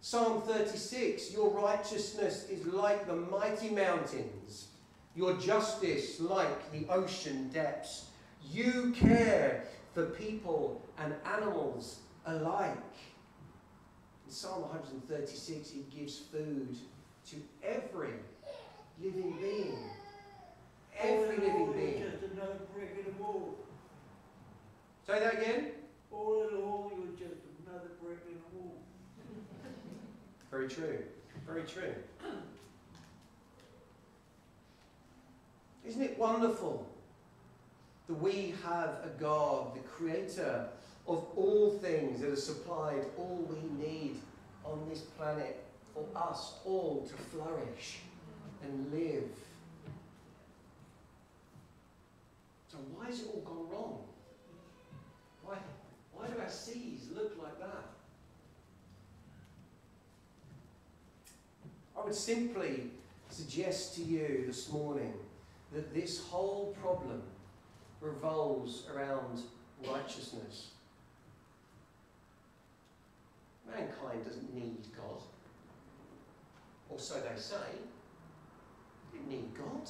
Psalm 0.00 0.42
36 0.42 1.32
Your 1.32 1.50
righteousness 1.50 2.48
is 2.48 2.66
like 2.66 3.06
the 3.06 3.16
mighty 3.16 3.70
mountains, 3.70 4.68
your 5.14 5.36
justice 5.36 6.20
like 6.20 6.72
the 6.72 6.86
ocean 6.88 7.50
depths. 7.50 8.06
You 8.50 8.94
care 8.96 9.64
for 9.94 10.06
people 10.06 10.82
and 10.98 11.14
animals 11.26 12.00
alike. 12.26 12.76
In 14.26 14.32
Psalm 14.32 14.62
136, 14.62 15.70
he 15.70 15.84
gives 15.94 16.18
food 16.18 16.76
to 17.28 17.36
every 17.62 18.14
living 19.02 19.36
being. 19.40 19.78
Every 20.98 21.36
living 21.36 21.72
being. 21.72 22.02
Just 22.10 22.32
another 22.32 22.60
brick 22.74 22.96
in 22.98 23.12
the 23.12 23.22
wall. 23.22 23.56
Say 25.10 25.18
that 25.18 25.42
again? 25.42 25.72
All 26.12 26.46
in 26.48 26.56
all, 26.62 26.92
you're 26.96 27.28
just 27.28 27.40
another 27.66 27.88
brick 28.00 28.18
in 28.28 28.34
the 28.34 28.60
wall. 28.60 28.76
Very 30.52 30.68
true. 30.68 30.98
Very 31.44 31.64
true. 31.64 31.92
Isn't 35.84 36.02
it 36.02 36.16
wonderful 36.16 36.86
that 38.06 38.14
we 38.14 38.54
have 38.62 39.00
a 39.02 39.10
God, 39.18 39.74
the 39.74 39.80
creator 39.80 40.68
of 41.08 41.26
all 41.34 41.72
things, 41.82 42.20
that 42.20 42.30
has 42.30 42.46
supplied 42.46 43.04
all 43.18 43.48
we 43.50 43.84
need 43.84 44.20
on 44.64 44.80
this 44.88 45.00
planet 45.00 45.64
for 45.92 46.06
us 46.14 46.52
all 46.64 47.04
to 47.08 47.14
flourish 47.36 47.98
and 48.62 48.92
live? 48.92 49.24
So, 52.70 52.78
why 52.94 53.06
has 53.06 53.22
it 53.22 53.26
all 53.34 53.40
gone 53.40 53.68
wrong? 53.72 53.98
Why, 56.20 56.28
do 56.28 56.40
our 56.40 56.48
seas 56.48 57.08
look 57.14 57.36
like 57.42 57.58
that? 57.60 57.84
I 61.96 62.04
would 62.04 62.14
simply 62.14 62.90
suggest 63.30 63.94
to 63.96 64.02
you 64.02 64.44
this 64.46 64.70
morning 64.70 65.14
that 65.72 65.94
this 65.94 66.22
whole 66.22 66.76
problem 66.82 67.22
revolves 68.00 68.86
around 68.94 69.40
righteousness. 69.86 70.68
Mankind 73.66 74.24
doesn't 74.24 74.54
need 74.54 74.78
God. 74.96 75.22
Or 76.90 76.98
so 76.98 77.14
they 77.14 77.40
say. 77.40 77.54
We 79.12 79.20
don't 79.20 79.28
need 79.28 79.54
God. 79.56 79.88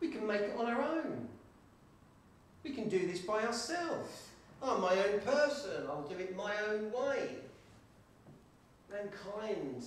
We 0.00 0.08
can 0.08 0.26
make 0.26 0.42
it 0.42 0.54
on 0.58 0.66
our 0.66 0.82
own. 0.82 1.28
We 2.62 2.70
can 2.70 2.88
do 2.88 3.06
this 3.06 3.20
by 3.20 3.44
ourselves. 3.44 4.10
I'm 4.66 4.80
my 4.80 4.96
own 4.96 5.20
person. 5.20 5.86
I'll 5.88 6.02
do 6.02 6.16
it 6.18 6.36
my 6.36 6.52
own 6.68 6.90
way. 6.92 7.28
Mankind 8.90 9.84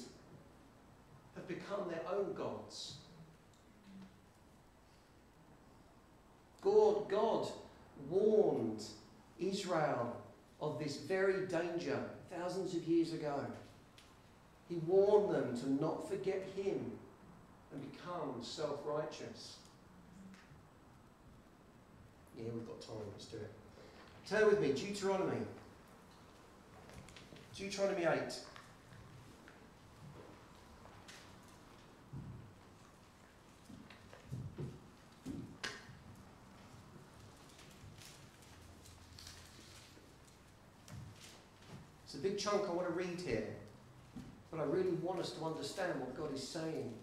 have 1.36 1.48
become 1.48 1.90
their 1.90 2.02
own 2.12 2.34
gods. 2.34 2.96
God, 6.62 7.10
God 7.10 7.48
warned 8.10 8.84
Israel 9.40 10.16
of 10.62 10.80
this 10.80 10.98
very 10.98 11.46
danger 11.48 12.00
thousands 12.32 12.74
of 12.76 12.84
years 12.84 13.14
ago. 13.14 13.46
He 14.68 14.76
warned 14.88 15.34
them 15.34 15.58
to 15.60 15.84
not 15.84 16.08
forget 16.10 16.46
Him 16.56 16.92
and 17.72 17.92
become 17.92 18.36
self 18.42 18.80
righteous. 18.86 19.58
Yeah, 22.38 22.46
we've 22.54 22.68
got 22.68 22.82
time, 22.82 22.96
let's 23.12 23.26
do 23.26 23.38
it. 23.38 23.52
Turn 24.30 24.46
with 24.46 24.62
me, 24.62 24.74
Deuteronomy. 24.74 25.40
Deuteronomy 27.58 28.04
8. 28.04 28.20
It's 42.06 42.14
a 42.14 42.18
big 42.18 42.38
chunk 42.38 42.70
I 42.70 42.72
want 42.72 42.88
to 42.88 42.94
read 42.94 43.20
here, 43.26 43.48
but 44.52 44.60
I 44.60 44.64
really 44.66 44.92
want 45.02 45.20
us 45.20 45.32
to 45.32 45.44
understand 45.44 46.00
what 46.00 46.16
God 46.16 46.36
is 46.36 46.48
saying. 46.48 46.94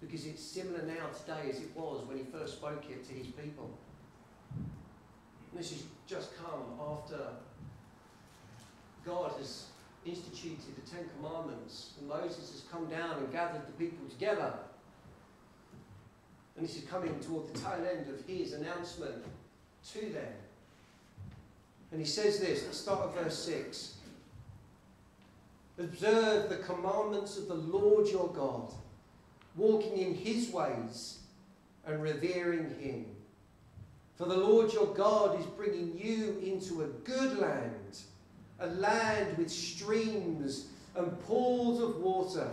Because 0.00 0.26
it's 0.26 0.44
similar 0.44 0.82
now 0.82 1.08
today 1.08 1.50
as 1.50 1.56
it 1.56 1.74
was 1.74 2.06
when 2.06 2.18
he 2.18 2.22
first 2.22 2.52
spoke 2.52 2.84
it 2.88 3.04
to 3.08 3.14
his 3.14 3.26
people. 3.26 3.76
This 5.54 5.70
has 5.70 5.82
just 6.06 6.36
come 6.36 6.78
after 6.80 7.18
God 9.06 9.32
has 9.38 9.66
instituted 10.04 10.74
the 10.76 10.90
Ten 10.90 11.04
Commandments, 11.16 11.92
and 11.98 12.08
Moses 12.08 12.50
has 12.50 12.64
come 12.70 12.86
down 12.86 13.18
and 13.18 13.32
gathered 13.32 13.66
the 13.66 13.72
people 13.72 14.06
together. 14.08 14.52
And 16.56 16.66
this 16.66 16.76
is 16.76 16.84
coming 16.84 17.18
toward 17.20 17.52
the 17.52 17.58
tail 17.58 17.86
end 17.90 18.08
of 18.08 18.26
his 18.26 18.52
announcement 18.52 19.24
to 19.92 20.00
them. 20.00 20.32
And 21.92 22.00
he 22.00 22.06
says 22.06 22.40
this, 22.40 22.64
let's 22.64 22.78
start 22.78 23.08
at 23.08 23.22
verse 23.22 23.38
6. 23.44 23.94
Observe 25.78 26.48
the 26.48 26.56
commandments 26.56 27.36
of 27.36 27.48
the 27.48 27.54
Lord 27.54 28.08
your 28.08 28.28
God, 28.28 28.72
walking 29.56 29.98
in 29.98 30.14
his 30.14 30.50
ways 30.50 31.18
and 31.86 32.02
revering 32.02 32.74
him. 32.80 33.06
For 34.16 34.26
the 34.26 34.36
Lord 34.36 34.72
your 34.72 34.94
God 34.94 35.40
is 35.40 35.46
bringing 35.46 35.98
you 35.98 36.38
into 36.40 36.82
a 36.82 36.86
good 36.86 37.38
land, 37.38 37.98
a 38.60 38.68
land 38.68 39.36
with 39.36 39.50
streams 39.50 40.66
and 40.94 41.18
pools 41.24 41.80
of 41.80 41.96
water, 41.96 42.48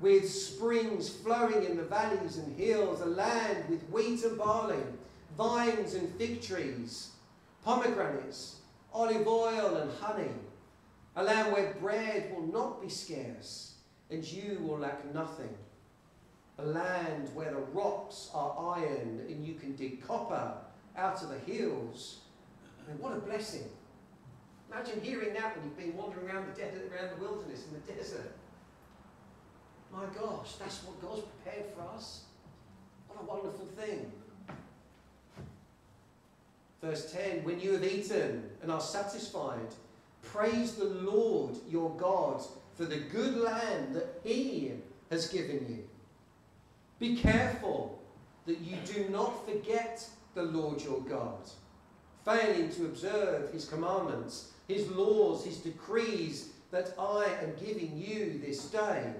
with 0.00 0.26
springs 0.30 1.10
flowing 1.10 1.64
in 1.64 1.76
the 1.76 1.82
valleys 1.82 2.38
and 2.38 2.56
hills, 2.56 3.02
a 3.02 3.06
land 3.06 3.68
with 3.68 3.82
wheat 3.90 4.24
and 4.24 4.38
barley, 4.38 4.82
vines 5.36 5.92
and 5.92 6.08
fig 6.14 6.40
trees, 6.40 7.10
pomegranates, 7.62 8.56
olive 8.94 9.26
oil 9.26 9.76
and 9.76 9.92
honey, 10.00 10.32
a 11.16 11.22
land 11.22 11.52
where 11.52 11.74
bread 11.74 12.34
will 12.34 12.46
not 12.46 12.80
be 12.80 12.88
scarce 12.88 13.74
and 14.10 14.24
you 14.24 14.58
will 14.62 14.78
lack 14.78 15.12
nothing. 15.14 15.54
A 16.58 16.64
land 16.64 17.28
where 17.34 17.52
the 17.52 17.60
rocks 17.60 18.30
are 18.34 18.76
iron 18.76 19.20
and 19.28 19.46
you 19.46 19.54
can 19.54 19.76
dig 19.76 20.02
copper 20.06 20.54
out 20.96 21.22
of 21.22 21.30
the 21.30 21.38
hills. 21.52 22.20
I 22.82 22.90
mean, 22.90 23.00
what 23.00 23.12
a 23.12 23.20
blessing. 23.20 23.64
Imagine 24.70 25.00
hearing 25.00 25.34
that 25.34 25.56
when 25.56 25.64
you've 25.64 25.76
been 25.76 25.96
wandering 25.96 26.28
around 26.28 26.46
the, 26.46 26.60
desert, 26.60 26.90
around 26.92 27.10
the 27.16 27.24
wilderness 27.24 27.64
in 27.66 27.74
the 27.74 27.92
desert. 27.92 28.32
My 29.92 30.04
gosh, 30.18 30.54
that's 30.54 30.84
what 30.84 31.00
God's 31.00 31.22
prepared 31.22 31.66
for 31.74 31.82
us. 31.96 32.22
What 33.08 33.20
a 33.22 33.24
wonderful 33.24 33.66
thing. 33.66 34.12
Verse 36.80 37.12
10 37.12 37.44
When 37.44 37.60
you 37.60 37.72
have 37.72 37.84
eaten 37.84 38.48
and 38.62 38.70
are 38.70 38.80
satisfied, 38.80 39.74
praise 40.22 40.74
the 40.74 40.84
Lord 40.84 41.56
your 41.68 41.90
God 41.96 42.42
for 42.76 42.84
the 42.84 42.98
good 42.98 43.36
land 43.36 43.94
that 43.96 44.20
He 44.22 44.72
has 45.10 45.28
given 45.28 45.66
you. 45.68 45.84
Be 46.98 47.16
careful 47.16 48.00
that 48.46 48.60
you 48.60 48.76
do 48.86 49.08
not 49.10 49.46
forget 49.46 50.08
the 50.34 50.42
Lord 50.42 50.82
your 50.82 51.00
God, 51.00 51.50
failing 52.24 52.70
to 52.70 52.86
observe 52.86 53.52
His 53.52 53.64
commandments, 53.64 54.52
His 54.68 54.88
laws, 54.88 55.44
His 55.44 55.58
decrees 55.58 56.50
that 56.70 56.94
I 56.98 57.26
am 57.42 57.54
giving 57.64 57.96
you 57.96 58.40
this 58.44 58.66
day. 58.66 59.12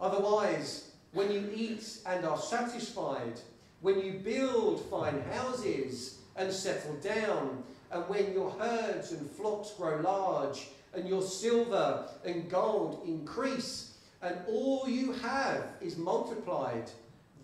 Otherwise, 0.00 0.90
when 1.12 1.30
you 1.30 1.50
eat 1.54 1.98
and 2.06 2.24
are 2.24 2.38
satisfied, 2.38 3.40
when 3.80 4.00
you 4.00 4.14
build 4.14 4.84
fine 4.90 5.22
houses 5.32 6.18
and 6.36 6.52
settle 6.52 6.94
down, 6.96 7.62
and 7.90 8.08
when 8.08 8.32
your 8.32 8.50
herds 8.50 9.12
and 9.12 9.30
flocks 9.30 9.72
grow 9.72 10.00
large, 10.00 10.68
and 10.94 11.08
your 11.08 11.22
silver 11.22 12.08
and 12.24 12.50
gold 12.50 13.02
increase, 13.06 13.98
and 14.20 14.36
all 14.48 14.88
you 14.88 15.12
have 15.12 15.64
is 15.80 15.96
multiplied, 15.96 16.90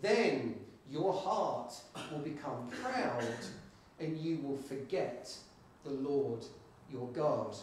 then 0.00 0.54
your 0.90 1.12
heart 1.12 1.72
will 2.10 2.20
become 2.20 2.68
proud, 2.82 3.24
and 4.00 4.16
you 4.16 4.38
will 4.38 4.56
forget 4.56 5.34
the 5.84 5.90
Lord 5.90 6.44
your 6.90 7.08
God, 7.08 7.54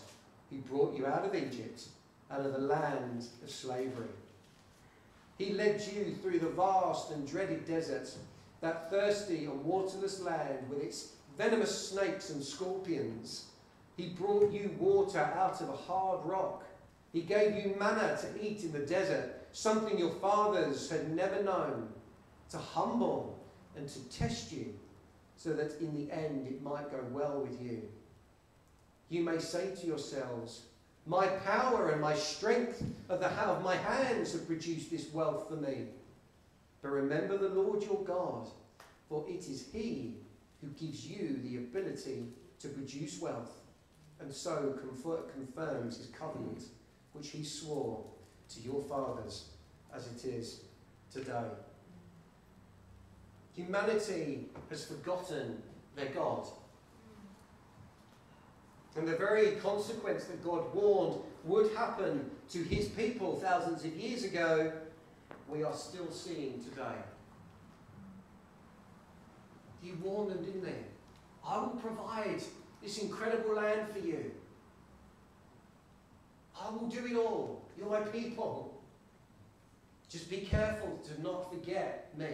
who 0.50 0.58
brought 0.58 0.96
you 0.96 1.06
out 1.06 1.26
of 1.26 1.36
Egypt, 1.36 1.86
out 2.30 2.42
of 2.42 2.54
the 2.54 2.60
land 2.60 3.26
of 3.44 3.50
slavery. 3.50 4.08
He 5.38 5.54
led 5.54 5.82
you 5.94 6.16
through 6.22 6.40
the 6.40 6.50
vast 6.50 7.12
and 7.12 7.28
dreaded 7.28 7.66
desert, 7.66 8.10
that 8.62 8.90
thirsty 8.90 9.46
and 9.46 9.64
waterless 9.66 10.22
land 10.22 10.70
with 10.70 10.82
its 10.82 11.14
venomous 11.38 11.90
snakes 11.90 12.30
and 12.30 12.44
scorpions. 12.44 13.48
He 13.98 14.10
brought 14.10 14.52
you 14.52 14.76
water 14.80 15.20
out 15.20 15.62
of 15.62 15.70
a 15.70 15.76
hard 15.76 16.26
rock. 16.26 16.64
He 17.12 17.22
gave 17.22 17.56
you 17.56 17.76
manna 17.80 18.18
to 18.22 18.46
eat 18.46 18.64
in 18.64 18.72
the 18.72 18.80
desert, 18.80 19.48
something 19.52 19.98
your 19.98 20.12
fathers 20.12 20.90
had 20.90 21.14
never 21.16 21.42
known, 21.44 21.90
to 22.52 22.58
humble 22.58 23.40
and 23.76 23.88
to 23.90 24.00
test 24.10 24.52
you, 24.52 24.74
so 25.38 25.54
that 25.54 25.80
in 25.80 25.94
the 25.94 26.12
end 26.12 26.48
it 26.48 26.64
might 26.64 26.92
go 26.92 27.00
well 27.12 27.42
with 27.42 27.62
you. 27.62 27.82
You 29.10 29.24
may 29.24 29.40
say 29.40 29.76
to 29.76 29.88
yourselves, 29.88 30.64
My 31.06 31.28
power 31.28 31.90
and 31.90 32.02
my 32.02 32.16
strength 32.16 32.84
of 33.10 33.20
the 33.20 33.28
of 33.28 33.64
my 33.64 33.76
hands 33.76 34.32
have 34.34 34.48
produced 34.48 34.90
this 34.90 35.12
wealth 35.14 35.50
for 35.50 35.56
me. 35.56 35.88
But 36.82 36.90
remember 36.90 37.38
the 37.38 37.50
Lord 37.50 37.84
your 37.84 38.04
God, 38.04 38.48
for 39.10 39.26
it 39.28 39.48
is 39.50 39.68
He 39.72 40.16
who 40.62 40.68
gives 40.70 41.06
you 41.06 41.40
the 41.44 41.58
ability 41.58 42.26
to 42.60 42.70
produce 42.70 43.20
wealth 43.20 43.52
and 44.20 44.34
so 44.34 44.78
confirms 45.34 45.98
his 45.98 46.08
covenant 46.08 46.64
which 47.14 47.30
he 47.30 47.44
swore 47.44 48.04
to 48.50 48.60
your 48.62 48.82
fathers 48.82 49.50
as 49.94 50.08
it 50.08 50.26
is 50.26 50.62
today. 51.12 51.50
Humanity 53.56 54.48
has 54.70 54.86
forgotten 54.86 55.62
their 55.96 56.08
God. 56.08 56.48
And 58.96 59.08
the 59.08 59.18
very 59.18 59.52
consequence 59.54 60.26
that 60.26 60.44
God 60.44 60.74
warned 60.74 61.22
would 61.44 61.74
happen 61.74 62.30
to 62.50 62.64
his 62.64 62.88
people 62.90 63.36
thousands 63.40 63.84
of 63.84 63.96
years 63.96 64.24
ago, 64.24 64.72
we 65.50 65.64
are 65.64 65.74
still 65.74 66.10
seeing 66.12 66.64
today. 66.64 66.96
He 69.82 69.92
warned 69.94 70.32
them, 70.32 70.44
didn't 70.44 70.66
he? 70.66 70.74
I 71.46 71.60
will 71.60 71.78
provide 71.82 72.42
this 72.82 72.98
incredible 73.00 73.56
land 73.56 73.90
for 73.92 74.00
you. 74.00 74.32
I 76.60 76.70
will 76.70 76.88
do 76.88 77.06
it 77.06 77.16
all. 77.16 77.66
You're 77.78 77.90
my 77.90 78.02
people. 78.02 78.82
Just 80.10 80.30
be 80.30 80.38
careful 80.38 81.00
to 81.04 81.22
not 81.22 81.52
forget 81.52 82.18
me, 82.18 82.28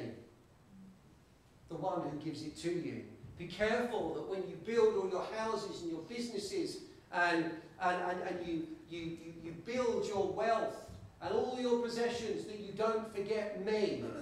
the 1.71 1.77
one 1.77 2.01
who 2.01 2.17
gives 2.17 2.43
it 2.43 2.55
to 2.57 2.69
you. 2.69 3.03
Be 3.37 3.47
careful 3.47 4.13
that 4.13 4.29
when 4.29 4.43
you 4.49 4.57
build 4.65 4.95
all 4.95 5.09
your 5.09 5.25
houses 5.37 5.81
and 5.81 5.91
your 5.91 6.01
businesses 6.01 6.81
and, 7.11 7.45
and, 7.81 8.01
and, 8.01 8.21
and 8.21 8.47
you, 8.47 8.67
you, 8.89 8.99
you, 8.99 9.33
you 9.43 9.51
build 9.65 10.05
your 10.05 10.27
wealth 10.27 10.75
and 11.21 11.33
all 11.33 11.57
your 11.59 11.79
possessions, 11.79 12.45
that 12.45 12.59
you 12.59 12.73
don't 12.73 13.13
forget 13.15 13.65
me. 13.65 14.03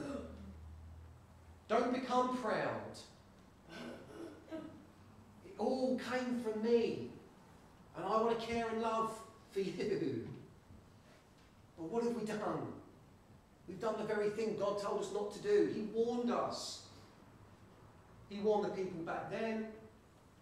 Don't 1.67 1.93
become 1.93 2.35
proud 2.37 2.81
It 5.45 5.53
all 5.59 5.99
came 6.11 6.41
from 6.41 6.63
me. 6.63 7.09
And 7.95 8.03
I 8.03 8.21
want 8.21 8.39
to 8.39 8.45
care 8.47 8.67
and 8.69 8.81
love 8.81 9.11
for 9.51 9.59
you. 9.59 10.27
But 11.77 11.89
what 11.91 12.03
have 12.03 12.15
we 12.15 12.25
done? 12.25 12.73
We've 13.67 13.79
done 13.79 13.95
the 13.99 14.03
very 14.03 14.31
thing 14.31 14.57
God 14.59 14.81
told 14.81 15.01
us 15.01 15.13
not 15.13 15.31
to 15.33 15.41
do. 15.43 15.71
He 15.71 15.81
warned 15.93 16.31
us. 16.31 16.87
He 18.29 18.39
warned 18.39 18.65
the 18.65 18.69
people 18.69 19.01
back 19.01 19.31
then, 19.31 19.65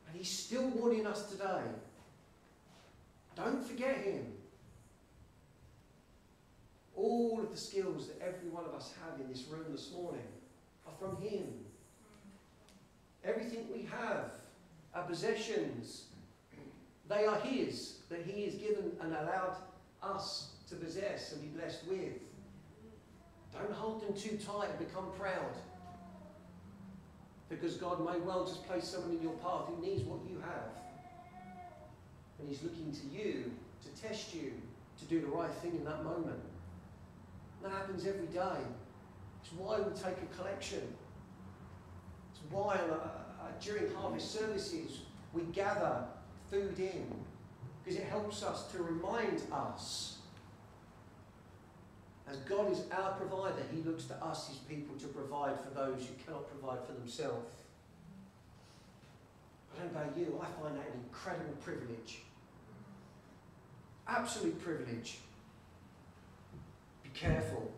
and 0.07 0.15
He's 0.15 0.29
still 0.29 0.67
warning 0.69 1.07
us 1.07 1.31
today. 1.31 1.61
Don't 3.35 3.65
forget 3.65 3.97
Him. 3.97 4.25
All 6.95 7.39
of 7.41 7.51
the 7.51 7.57
skills 7.57 8.07
that 8.07 8.21
every 8.21 8.49
one 8.49 8.65
of 8.65 8.73
us 8.73 8.93
have 9.01 9.19
in 9.21 9.31
this 9.31 9.45
room 9.49 9.65
this 9.71 9.91
morning 9.93 10.27
are 10.85 10.93
from 10.99 11.21
Him. 11.21 11.45
Everything 13.23 13.67
we 13.73 13.83
have 13.83 14.31
our 14.93 15.03
possessions, 15.03 16.05
they 17.07 17.25
are 17.25 17.39
His, 17.39 17.99
that 18.09 18.25
He 18.25 18.43
has 18.45 18.55
given 18.55 18.91
and 19.01 19.13
allowed 19.13 19.55
us 20.03 20.51
to 20.69 20.75
possess 20.75 21.31
and 21.31 21.41
be 21.41 21.47
blessed 21.57 21.87
with. 21.87 22.13
Don't 23.53 23.71
hold 23.71 24.01
them 24.01 24.13
too 24.13 24.37
tight 24.37 24.69
and 24.69 24.79
become 24.79 25.11
proud. 25.17 25.55
Because 27.49 27.75
God 27.77 28.05
may 28.05 28.19
well 28.19 28.45
just 28.45 28.67
place 28.67 28.85
someone 28.85 29.11
in 29.11 29.21
your 29.21 29.33
path 29.33 29.67
who 29.67 29.81
needs 29.81 30.03
what 30.03 30.19
you 30.29 30.39
have. 30.41 30.71
And 32.39 32.47
He's 32.47 32.61
looking 32.61 32.91
to 32.91 33.07
you 33.07 33.51
to 33.83 34.01
test 34.01 34.33
you 34.33 34.53
to 34.99 35.05
do 35.05 35.21
the 35.21 35.27
right 35.27 35.53
thing 35.61 35.75
in 35.75 35.85
that 35.85 36.03
moment. 36.03 36.39
That 37.63 37.71
happens 37.71 38.05
every 38.05 38.27
day. 38.27 38.59
It's 39.41 39.53
why 39.53 39.79
we 39.79 39.93
take 39.93 40.17
a 40.21 40.35
collection. 40.35 40.81
It's 42.31 42.41
why 42.51 42.75
uh, 42.75 43.51
during 43.61 43.93
harvest 43.93 44.31
services, 44.31 44.99
we 45.33 45.43
gather 45.53 46.03
food 46.51 46.77
in 46.79 47.07
because 47.83 47.99
it 47.99 48.07
helps 48.07 48.43
us 48.43 48.69
to 48.71 48.83
remind 48.83 49.41
us. 49.51 50.16
As 52.29 52.37
God 52.39 52.71
is 52.71 52.81
our 52.91 53.11
provider, 53.11 53.63
He 53.73 53.81
looks 53.81 54.05
to 54.05 54.15
us, 54.15 54.49
His 54.49 54.57
people, 54.57 54.95
to 54.97 55.07
provide 55.07 55.57
for 55.59 55.69
those 55.73 56.05
who 56.05 56.13
cannot 56.25 56.47
provide 56.49 56.85
for 56.85 56.93
themselves. 56.93 57.55
I 59.73 59.83
don't 59.83 59.93
know 59.93 60.01
about 60.01 60.17
you, 60.17 60.41
I 60.41 60.61
find 60.61 60.75
that 60.75 60.87
an 60.87 60.99
incredible 61.05 61.53
privilege. 61.61 62.19
Absolute 64.07 64.61
privilege. 64.61 65.19
Be 67.03 67.09
careful. 67.13 67.71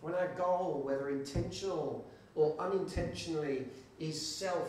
When 0.00 0.14
our 0.14 0.28
goal, 0.34 0.82
whether 0.84 1.10
intentional 1.10 2.06
or 2.34 2.54
unintentionally, 2.58 3.66
is 3.98 4.20
self 4.20 4.68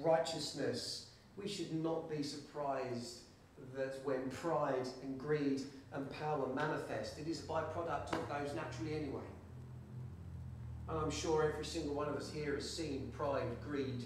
righteousness, 0.00 1.06
we 1.40 1.48
should 1.48 1.72
not 1.82 2.10
be 2.10 2.22
surprised 2.22 3.20
that 3.76 4.00
when 4.04 4.28
pride 4.30 4.88
and 5.02 5.18
greed 5.18 5.62
and 5.92 6.10
power 6.10 6.46
manifest, 6.54 7.18
it 7.18 7.26
is 7.28 7.40
a 7.40 7.42
byproduct 7.44 8.12
of 8.12 8.28
those 8.28 8.54
naturally 8.54 8.94
anyway. 8.94 9.22
And 10.88 10.98
I'm 10.98 11.10
sure 11.10 11.42
every 11.42 11.64
single 11.64 11.94
one 11.94 12.08
of 12.08 12.16
us 12.16 12.30
here 12.30 12.54
has 12.54 12.68
seen 12.68 13.12
pride, 13.16 13.44
greed, 13.66 14.04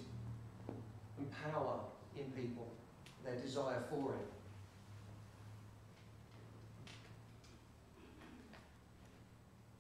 and 1.18 1.26
power 1.52 1.78
in 2.16 2.24
people, 2.32 2.66
their 3.24 3.36
desire 3.36 3.82
for 3.90 4.14
it. 4.14 4.26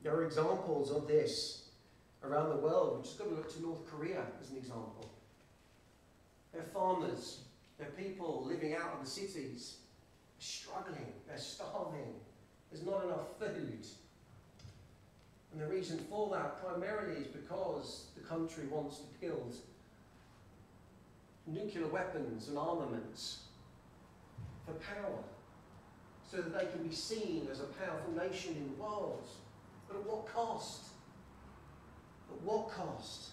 There 0.02 0.14
are 0.14 0.24
examples 0.24 0.90
of 0.90 1.06
this 1.06 1.64
around 2.24 2.50
the 2.50 2.56
world. 2.56 2.96
We've 2.96 3.04
just 3.04 3.18
got 3.18 3.28
to 3.28 3.34
look 3.34 3.52
to 3.54 3.62
North 3.62 3.90
Korea 3.90 4.22
as 4.40 4.50
an 4.50 4.56
example. 4.56 5.10
They're 6.52 6.62
farmers, 6.62 7.40
they're 7.80 7.88
people 7.90 8.44
living 8.46 8.74
out 8.74 8.92
of 8.98 9.04
the 9.04 9.10
cities, 9.10 9.78
are 10.38 10.42
struggling, 10.42 11.12
they're 11.26 11.38
starving, 11.38 12.14
there's 12.70 12.84
not 12.84 13.04
enough 13.04 13.38
food. 13.38 13.86
And 15.52 15.60
the 15.60 15.66
reason 15.66 15.98
for 16.10 16.30
that 16.30 16.62
primarily 16.62 17.22
is 17.22 17.26
because 17.26 18.06
the 18.14 18.22
country 18.22 18.66
wants 18.66 18.98
to 18.98 19.04
build 19.20 19.56
nuclear 21.46 21.88
weapons 21.88 22.48
and 22.48 22.58
armaments 22.58 23.44
for 24.66 24.72
power 24.74 25.18
so 26.30 26.36
that 26.36 26.56
they 26.56 26.66
can 26.70 26.86
be 26.86 26.94
seen 26.94 27.48
as 27.50 27.60
a 27.60 27.64
powerful 27.64 28.12
nation 28.12 28.54
in 28.54 28.68
the 28.68 28.82
world. 28.82 29.26
But 29.88 29.96
at 29.96 30.06
what 30.06 30.32
cost? 30.32 30.90
At 32.30 32.40
what 32.42 32.70
cost? 32.70 33.30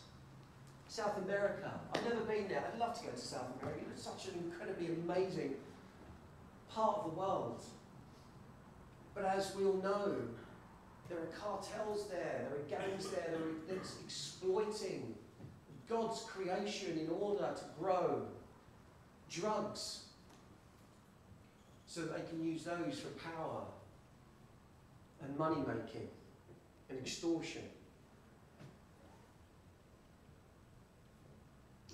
South 0.88 1.18
America. 1.18 1.72
I've 1.94 2.04
never 2.04 2.22
been 2.22 2.48
there. 2.48 2.64
I'd 2.72 2.80
love 2.80 2.98
to 3.00 3.06
go 3.06 3.12
to 3.12 3.18
South 3.18 3.48
America. 3.62 3.82
It's 3.92 4.04
such 4.04 4.28
an 4.28 4.40
incredibly 4.46 4.88
amazing 4.88 5.56
part 6.74 6.98
of 6.98 7.12
the 7.12 7.20
world. 7.20 7.64
But 9.14 9.26
as 9.26 9.56
we 9.56 9.66
all 9.66 9.82
know, 9.82 10.16
there 11.10 11.18
are 11.18 11.26
cartels 11.40 12.08
there, 12.10 12.48
there 12.50 12.60
are 12.60 12.82
gangs 12.82 13.10
there 13.10 13.28
that 13.32 13.42
are 13.42 13.76
that's 13.76 13.96
exploiting 14.04 15.16
God's 15.90 16.22
creation 16.22 17.00
in 17.00 17.10
order 17.10 17.50
to 17.56 17.64
grow 17.80 18.24
drugs 19.30 20.04
so 21.86 22.02
that 22.02 22.14
they 22.16 22.30
can 22.30 22.46
use 22.46 22.64
those 22.64 23.00
for 23.00 23.10
power 23.20 23.64
and 25.22 25.38
money 25.38 25.64
making 25.68 26.08
and 26.90 27.00
extortion. 27.00 27.64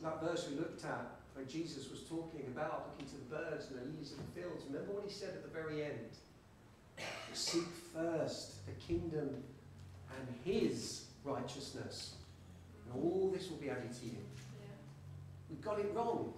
That 0.04 0.22
verse 0.22 0.50
we 0.50 0.58
looked 0.58 0.84
at, 0.84 1.16
where 1.34 1.46
Jesus 1.46 1.90
was 1.90 2.02
talking 2.02 2.44
about 2.48 2.92
looking 2.92 3.08
to 3.08 3.18
the 3.18 3.36
birds 3.36 3.68
and 3.68 3.80
the 3.80 3.86
lilies 3.86 4.12
of 4.12 4.18
the 4.18 4.42
fields, 4.42 4.66
remember 4.68 4.92
what 4.92 5.06
he 5.08 5.12
said 5.12 5.30
at 5.30 5.44
the 5.44 5.50
very 5.50 5.84
end? 5.84 6.10
Seek 7.34 7.64
first 7.94 8.66
the 8.66 8.74
kingdom 8.74 9.44
and 10.16 10.28
his 10.44 11.06
righteousness, 11.24 12.16
and 12.86 13.02
all 13.02 13.32
this 13.34 13.50
will 13.50 13.58
be 13.58 13.70
added 13.70 13.92
to 13.94 14.06
you. 14.06 14.18
Yeah. 14.60 14.68
We've 15.50 15.62
got 15.62 15.80
it 15.80 15.90
wrong. 15.96 16.34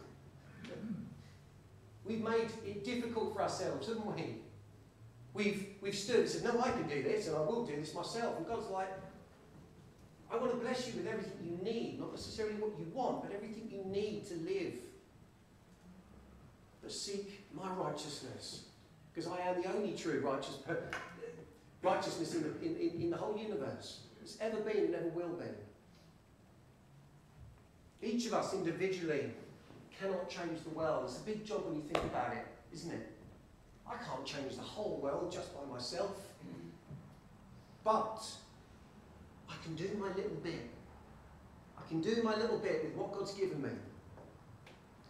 We've 2.05 2.21
made 2.21 2.51
it 2.65 2.85
difficult 2.85 3.33
for 3.33 3.41
ourselves, 3.41 3.87
haven't 3.87 4.15
we? 4.15 4.35
We've, 5.33 5.69
we've 5.81 5.95
stood 5.95 6.19
and 6.19 6.29
said, 6.29 6.43
No, 6.43 6.61
I 6.61 6.69
can 6.69 6.87
do 6.87 7.01
this, 7.01 7.27
and 7.27 7.35
I 7.35 7.41
will 7.41 7.65
do 7.65 7.75
this 7.75 7.95
myself. 7.95 8.37
And 8.37 8.47
God's 8.47 8.69
like, 8.69 8.89
I 10.31 10.37
want 10.37 10.51
to 10.51 10.57
bless 10.57 10.87
you 10.87 10.93
with 10.97 11.07
everything 11.07 11.37
you 11.43 11.57
need, 11.63 11.99
not 11.99 12.11
necessarily 12.11 12.55
what 12.55 12.71
you 12.79 12.85
want, 12.93 13.21
but 13.21 13.31
everything 13.33 13.69
you 13.71 13.83
need 13.91 14.25
to 14.27 14.35
live. 14.35 14.73
But 16.81 16.91
seek 16.91 17.45
my 17.53 17.69
righteousness, 17.71 18.65
because 19.13 19.29
I 19.29 19.39
am 19.39 19.61
the 19.61 19.73
only 19.73 19.93
true 19.93 20.21
righteous, 20.25 20.57
righteousness 21.81 22.35
in 22.35 22.43
the, 22.43 22.49
in, 22.61 22.75
in, 22.75 23.01
in 23.03 23.09
the 23.09 23.17
whole 23.17 23.37
universe. 23.37 24.01
It's 24.21 24.37
ever 24.41 24.57
been 24.57 24.77
and 24.77 24.91
never 24.91 25.09
will 25.09 25.29
be. 25.29 25.45
Each 28.01 28.25
of 28.27 28.33
us 28.33 28.53
individually 28.53 29.31
cannot 29.99 30.29
change 30.29 30.61
the 30.63 30.71
world. 30.71 31.05
It's 31.05 31.19
a 31.19 31.23
big 31.23 31.45
job 31.45 31.65
when 31.65 31.75
you 31.75 31.81
think 31.81 32.03
about 32.03 32.33
it, 32.33 32.45
isn't 32.73 32.91
it? 32.91 33.11
I 33.87 33.95
can't 34.03 34.25
change 34.25 34.55
the 34.55 34.63
whole 34.63 34.99
world 35.01 35.31
just 35.31 35.53
by 35.55 35.63
myself. 35.71 36.11
But 37.83 38.27
I 39.55 39.63
can 39.63 39.75
do 39.75 39.89
my 39.99 40.07
little 40.09 40.37
bit. 40.43 40.69
I 41.77 41.87
can 41.87 42.01
do 42.01 42.21
my 42.23 42.35
little 42.35 42.57
bit 42.57 42.83
with 42.83 42.93
what 42.95 43.13
God's 43.13 43.33
given 43.33 43.61
me. 43.61 43.69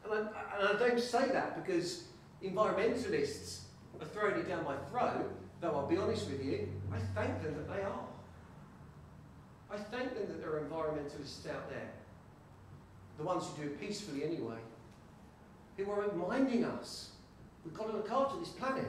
And 0.04 0.14
I, 0.14 0.18
and 0.18 0.68
I 0.70 0.80
don't 0.80 1.00
say 1.00 1.30
that 1.30 1.64
because 1.64 2.06
environmentalists 2.44 3.62
are 4.00 4.06
throwing 4.06 4.40
it 4.40 4.48
down 4.48 4.64
my 4.64 4.76
throat, 4.92 5.32
though 5.62 5.72
I'll 5.72 5.88
be 5.88 5.98
honest 5.98 6.30
with 6.30 6.44
you, 6.44 6.70
I 6.94 6.98
thank 7.16 7.42
them 7.42 7.56
that 7.56 7.68
they 7.68 7.82
are. 7.82 8.06
I 9.72 9.78
thank 9.78 10.14
them 10.14 10.28
that 10.28 10.42
there 10.42 10.52
are 10.52 10.62
environmentalists 10.62 11.50
out 11.50 11.70
there, 11.70 11.90
the 13.18 13.24
ones 13.24 13.46
who 13.48 13.64
do 13.64 13.70
it 13.70 13.80
peacefully 13.80 14.24
anyway, 14.24 14.58
who 15.78 15.90
are 15.90 16.02
reminding 16.02 16.64
us 16.64 17.10
we've 17.64 17.74
got 17.74 17.88
to 17.90 17.98
look 17.98 18.12
after 18.12 18.40
this 18.40 18.50
planet. 18.50 18.86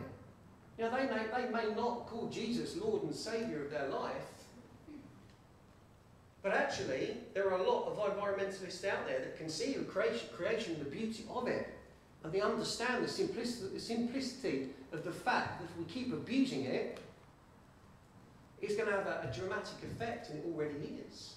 Now, 0.78 0.90
they 0.90 1.06
may, 1.06 1.26
they 1.34 1.50
may 1.50 1.74
not 1.74 2.06
call 2.06 2.28
Jesus 2.28 2.76
Lord 2.76 3.04
and 3.04 3.14
Saviour 3.14 3.64
of 3.64 3.70
their 3.70 3.88
life, 3.88 4.35
but 6.46 6.54
actually, 6.54 7.16
there 7.34 7.50
are 7.50 7.58
a 7.58 7.62
lot 7.68 7.88
of 7.88 7.98
environmentalists 7.98 8.84
out 8.84 9.04
there 9.04 9.18
that 9.18 9.36
can 9.36 9.48
see 9.48 9.72
the 9.72 9.82
creation, 9.82 10.28
creation 10.32 10.76
the 10.78 10.88
beauty 10.88 11.24
of 11.28 11.48
it, 11.48 11.76
and 12.22 12.32
they 12.32 12.40
understand 12.40 13.02
the 13.02 13.08
simplicity, 13.08 13.74
the 13.74 13.80
simplicity 13.80 14.68
of 14.92 15.04
the 15.04 15.10
fact 15.10 15.60
that 15.60 15.68
if 15.68 15.76
we 15.76 15.84
keep 15.92 16.12
abusing 16.12 16.62
it, 16.66 17.00
it's 18.62 18.76
going 18.76 18.88
to 18.88 18.94
have 18.94 19.08
a, 19.08 19.28
a 19.28 19.36
dramatic 19.36 19.74
effect, 19.90 20.30
and 20.30 20.38
it 20.38 20.44
already 20.46 21.00
is. 21.10 21.34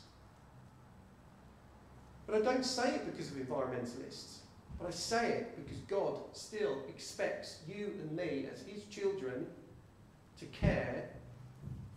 But 2.28 2.36
I 2.36 2.42
don't 2.42 2.64
say 2.64 2.94
it 2.94 3.06
because 3.08 3.32
of 3.32 3.38
environmentalists. 3.38 4.42
But 4.78 4.90
I 4.90 4.92
say 4.92 5.30
it 5.30 5.66
because 5.66 5.80
God 5.88 6.20
still 6.34 6.84
expects 6.88 7.62
you 7.68 7.96
and 8.00 8.16
me 8.16 8.48
as 8.54 8.62
His 8.62 8.84
children 8.92 9.48
to 10.38 10.46
care 10.46 11.10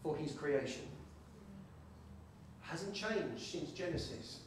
for 0.02 0.16
His 0.16 0.32
creation. 0.32 0.84
Hasn't 2.72 2.94
changed 2.94 3.38
since 3.38 3.70
Genesis. 3.72 4.38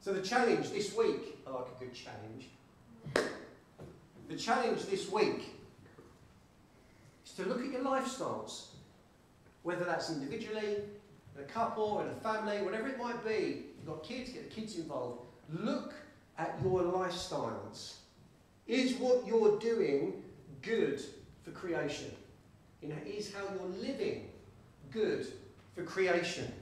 So 0.00 0.12
the 0.12 0.20
challenge 0.20 0.70
this 0.70 0.96
week, 0.96 1.38
I 1.46 1.50
like 1.50 1.66
a 1.76 1.84
good 1.84 1.94
challenge. 1.94 2.48
The 4.28 4.36
challenge 4.36 4.84
this 4.86 5.08
week 5.12 5.50
is 7.24 7.34
to 7.34 7.44
look 7.44 7.64
at 7.64 7.70
your 7.70 7.84
lifestyles, 7.84 8.70
whether 9.62 9.84
that's 9.84 10.10
individually, 10.10 10.78
in 11.36 11.40
a 11.40 11.46
couple, 11.46 12.00
in 12.00 12.08
a 12.08 12.14
family, 12.14 12.60
whatever 12.62 12.88
it 12.88 12.98
might 12.98 13.24
be. 13.24 13.66
You've 13.78 13.86
got 13.86 14.02
kids, 14.02 14.30
get 14.30 14.52
the 14.52 14.60
kids 14.60 14.76
involved. 14.76 15.20
Look 15.48 15.94
at 16.36 16.58
your 16.64 16.82
lifestyles. 16.82 17.98
Is 18.66 18.94
what 18.94 19.24
you're 19.24 19.56
doing 19.60 20.20
good 20.62 21.00
for 21.44 21.52
creation? 21.52 22.10
You 22.80 22.88
know, 22.88 22.96
is 23.06 23.32
how 23.32 23.44
you're 23.54 23.88
living 23.88 24.31
good 24.92 25.26
for 25.74 25.82
creation? 25.82 26.52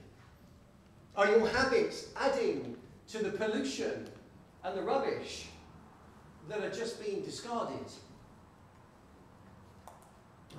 Are 1.15 1.27
your 1.27 1.47
habits 1.47 2.07
adding 2.15 2.77
to 3.09 3.19
the 3.19 3.31
pollution 3.31 4.07
and 4.63 4.77
the 4.77 4.81
rubbish 4.81 5.47
that 6.47 6.61
are 6.63 6.69
just 6.69 7.03
being 7.03 7.21
discarded? 7.21 7.85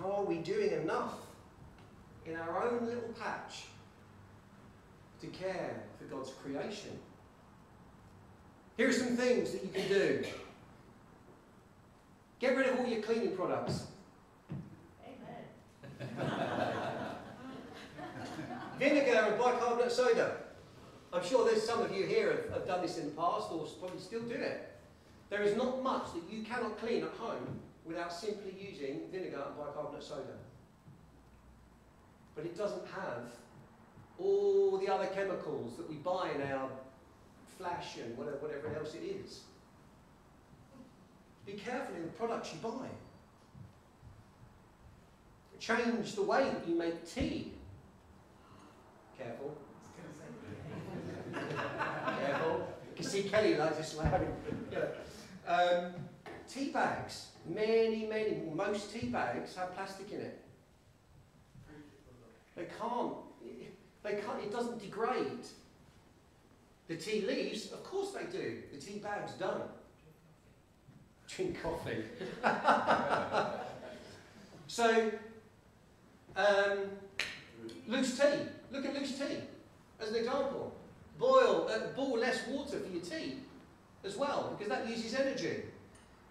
Are 0.05 0.25
we 0.25 0.39
doing 0.39 0.73
enough 0.73 1.15
in 2.27 2.37
our 2.37 2.65
own 2.65 2.87
little 2.87 3.15
patch 3.19 3.65
to 5.21 5.27
care 5.29 5.83
for 5.99 6.05
God's 6.05 6.31
creation? 6.43 6.99
Here 8.77 8.89
are 8.89 8.93
some 8.93 9.17
things 9.17 9.53
that 9.53 9.63
you 9.63 9.71
can 9.71 9.89
do. 9.89 10.25
Get 12.41 12.57
rid 12.57 12.69
of 12.69 12.81
all 12.81 12.87
your 12.87 13.03
cleaning 13.03 13.37
products. 13.37 13.87
Vinegar 18.83 19.29
and 19.29 19.39
bicarbonate 19.39 19.93
soda. 19.93 20.39
I'm 21.13 21.25
sure 21.25 21.45
there's 21.45 21.63
some 21.63 21.83
of 21.83 21.95
you 21.95 22.05
here 22.05 22.33
have, 22.33 22.53
have 22.53 22.67
done 22.67 22.83
this 22.83 22.99
in 22.99 23.05
the 23.05 23.11
past 23.13 23.47
or 23.53 23.65
probably 23.79 24.01
still 24.01 24.23
do 24.23 24.35
it. 24.35 24.73
There 25.31 25.43
is 25.43 25.57
not 25.57 25.85
much 25.85 26.07
that 26.15 26.23
you 26.29 26.43
cannot 26.43 26.77
clean 26.81 27.05
at 27.05 27.11
home 27.11 27.61
without 27.85 28.13
simply 28.13 28.57
using 28.59 29.03
vinegar 29.13 29.41
and 29.47 29.57
bicarbonate 29.57 30.03
soda. 30.03 30.37
But 32.35 32.45
it 32.45 32.59
doesn't 32.59 32.85
have 32.89 33.31
all 34.19 34.77
the 34.79 34.89
other 34.89 35.07
chemicals 35.07 35.77
that 35.77 35.89
we 35.89 35.95
buy 35.97 36.31
in 36.35 36.43
our 36.53 36.69
flash 37.57 37.99
and 38.03 38.19
whatever, 38.19 38.39
whatever 38.39 38.75
else 38.77 38.95
it 38.95 39.05
is. 39.05 39.43
Be 41.47 41.53
careful 41.53 41.95
in 41.95 42.03
the 42.03 42.09
products 42.09 42.53
you 42.53 42.59
buy. 42.59 42.89
Change 45.61 46.17
the 46.17 46.23
way 46.23 46.43
that 46.43 46.67
you 46.67 46.75
make 46.75 47.09
tea. 47.09 47.53
Careful. 49.23 49.57
Careful. 51.33 52.69
You 52.89 52.97
can 52.97 53.05
see 53.05 53.23
Kelly 53.25 53.57
like 53.57 53.77
this. 53.77 53.97
Yeah. 54.71 55.53
Um, 55.53 55.93
tea 56.49 56.71
bags. 56.71 57.29
Many, 57.47 58.07
many, 58.07 58.43
most 58.55 58.93
tea 58.93 59.09
bags 59.09 59.57
have 59.57 59.75
plastic 59.75 60.13
in 60.13 60.21
it. 60.21 60.41
They 62.57 62.67
can't. 62.79 63.15
They 64.03 64.13
can't. 64.15 64.43
It 64.43 64.53
doesn't 64.53 64.81
degrade. 64.81 65.47
The 66.89 66.97
tea 66.97 67.25
leaves, 67.27 67.73
of 67.73 67.83
course 67.85 68.11
they 68.11 68.25
do. 68.31 68.59
The 68.73 68.79
tea 68.79 68.99
bags 68.99 69.33
don't. 69.39 69.71
Drink 71.29 71.63
coffee. 71.63 72.05
so, 74.67 75.11
um, 76.37 76.79
loose 77.87 78.19
tea. 78.19 78.49
Look 78.73 78.87
at 78.87 78.95
loose 78.95 79.19
tea 79.19 79.37
as 80.01 80.09
an 80.09 80.17
example. 80.17 80.75
Boil, 81.19 81.69
uh, 81.71 81.95
boil 81.95 82.19
less 82.19 82.47
water 82.49 82.81
for 82.81 82.91
your 82.91 83.03
tea 83.03 83.37
as 84.05 84.17
well 84.17 84.57
because 84.57 84.73
that 84.73 84.89
uses 84.89 85.15
energy. 85.15 85.63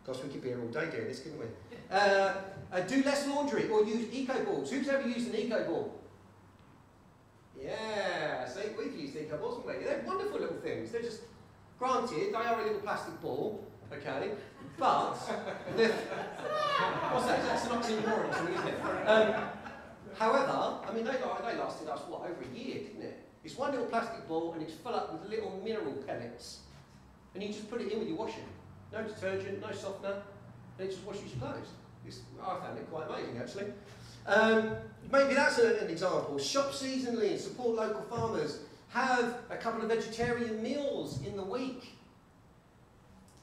Gosh, 0.05 0.17
we 0.23 0.29
could 0.29 0.41
be 0.41 0.49
here 0.49 0.59
all 0.59 0.67
day 0.67 0.89
doing 0.89 1.07
this, 1.07 1.19
couldn't 1.19 1.39
we? 1.39 1.45
Uh, 1.91 2.33
uh, 2.71 2.79
do 2.87 3.03
less 3.03 3.27
laundry 3.27 3.67
or 3.67 3.83
use 3.83 4.07
eco 4.13 4.45
balls. 4.45 4.71
Who's 4.71 4.87
ever 4.87 5.05
used 5.05 5.27
an 5.27 5.35
eco 5.35 5.65
ball? 5.65 5.93
Yeah, 7.61 8.47
see, 8.47 8.61
we've 8.77 8.97
used 8.97 9.17
eco 9.17 9.35
balls, 9.35 9.57
haven't 9.57 9.77
we? 9.77 9.85
They're 9.85 10.01
wonderful 10.07 10.39
little 10.39 10.55
things. 10.55 10.89
They're 10.93 11.01
just, 11.01 11.19
granted, 11.77 12.31
they 12.31 12.33
are 12.33 12.61
a 12.61 12.63
little 12.63 12.79
plastic 12.79 13.21
ball, 13.21 13.67
okay, 13.91 14.31
but 14.79 15.15
what's 15.17 15.25
that? 17.25 17.43
That's 17.43 17.65
an 17.65 17.71
oxymoron 17.71 18.29
isn't 18.29 18.67
it? 18.69 19.05
Um, 19.05 19.43
however, 20.17 20.79
I 20.87 20.93
mean, 20.93 21.05
they, 21.05 21.11
they 21.11 21.57
lasted 21.57 21.89
us, 21.89 22.01
what, 22.07 22.21
over 22.21 22.37
a 22.41 22.57
year, 22.57 22.79
didn't 22.79 23.03
it? 23.03 23.25
It's 23.43 23.57
one 23.57 23.71
little 23.71 23.87
plastic 23.87 24.27
ball 24.27 24.53
and 24.53 24.61
it's 24.61 24.73
full 24.73 24.93
up 24.93 25.11
with 25.13 25.29
little 25.29 25.59
mineral 25.63 25.93
pellets. 26.05 26.59
And 27.33 27.41
you 27.41 27.49
just 27.49 27.69
put 27.69 27.81
it 27.81 27.91
in 27.91 27.99
with 27.99 28.07
your 28.07 28.17
washing. 28.17 28.43
No 28.91 29.03
detergent, 29.03 29.61
no 29.61 29.71
softener, 29.71 30.21
and 30.77 30.87
it 30.87 30.91
just 30.91 31.03
washes 31.05 31.23
your 31.33 31.41
clothes. 31.41 31.69
It's, 32.05 32.19
I 32.41 32.59
found 32.59 32.77
it 32.77 32.89
quite 32.91 33.07
amazing 33.07 33.37
actually. 33.37 33.65
Um, 34.27 34.75
maybe 35.11 35.33
that's 35.33 35.57
a, 35.59 35.79
an 35.79 35.89
example. 35.89 36.37
Shop 36.37 36.71
seasonally 36.71 37.31
and 37.31 37.39
support 37.39 37.75
local 37.75 38.01
farmers. 38.03 38.59
Have 38.89 39.37
a 39.49 39.55
couple 39.55 39.81
of 39.81 39.87
vegetarian 39.87 40.61
meals 40.61 41.25
in 41.25 41.37
the 41.37 41.43
week. 41.43 41.95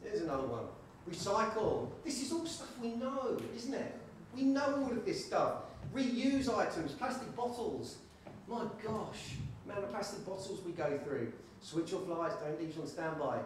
There's 0.03 0.21
another 0.21 0.47
one. 0.47 0.65
Recycle. 1.11 1.89
This 2.05 2.23
is 2.23 2.33
all 2.33 2.47
stuff 2.47 2.69
we 2.81 2.91
know, 2.91 3.41
isn't 3.57 3.75
it? 3.75 3.95
We 4.37 4.43
know 4.43 4.85
all 4.85 4.93
of 4.93 5.05
this 5.05 5.25
stuff. 5.25 5.55
Reuse 5.95 6.49
items, 6.57 6.93
plastic 6.93 7.35
bottles. 7.35 7.99
My 8.47 8.65
gosh, 8.83 9.37
amount 9.65 9.85
of 9.85 9.91
plastic 9.91 10.25
bottles 10.25 10.61
we 10.65 10.73
go 10.73 10.99
through. 11.05 11.33
Switch 11.61 11.93
off 11.93 12.09
lights, 12.09 12.37
don't 12.37 12.61
leave 12.61 12.79
on 12.79 12.87
standby. 12.87 13.39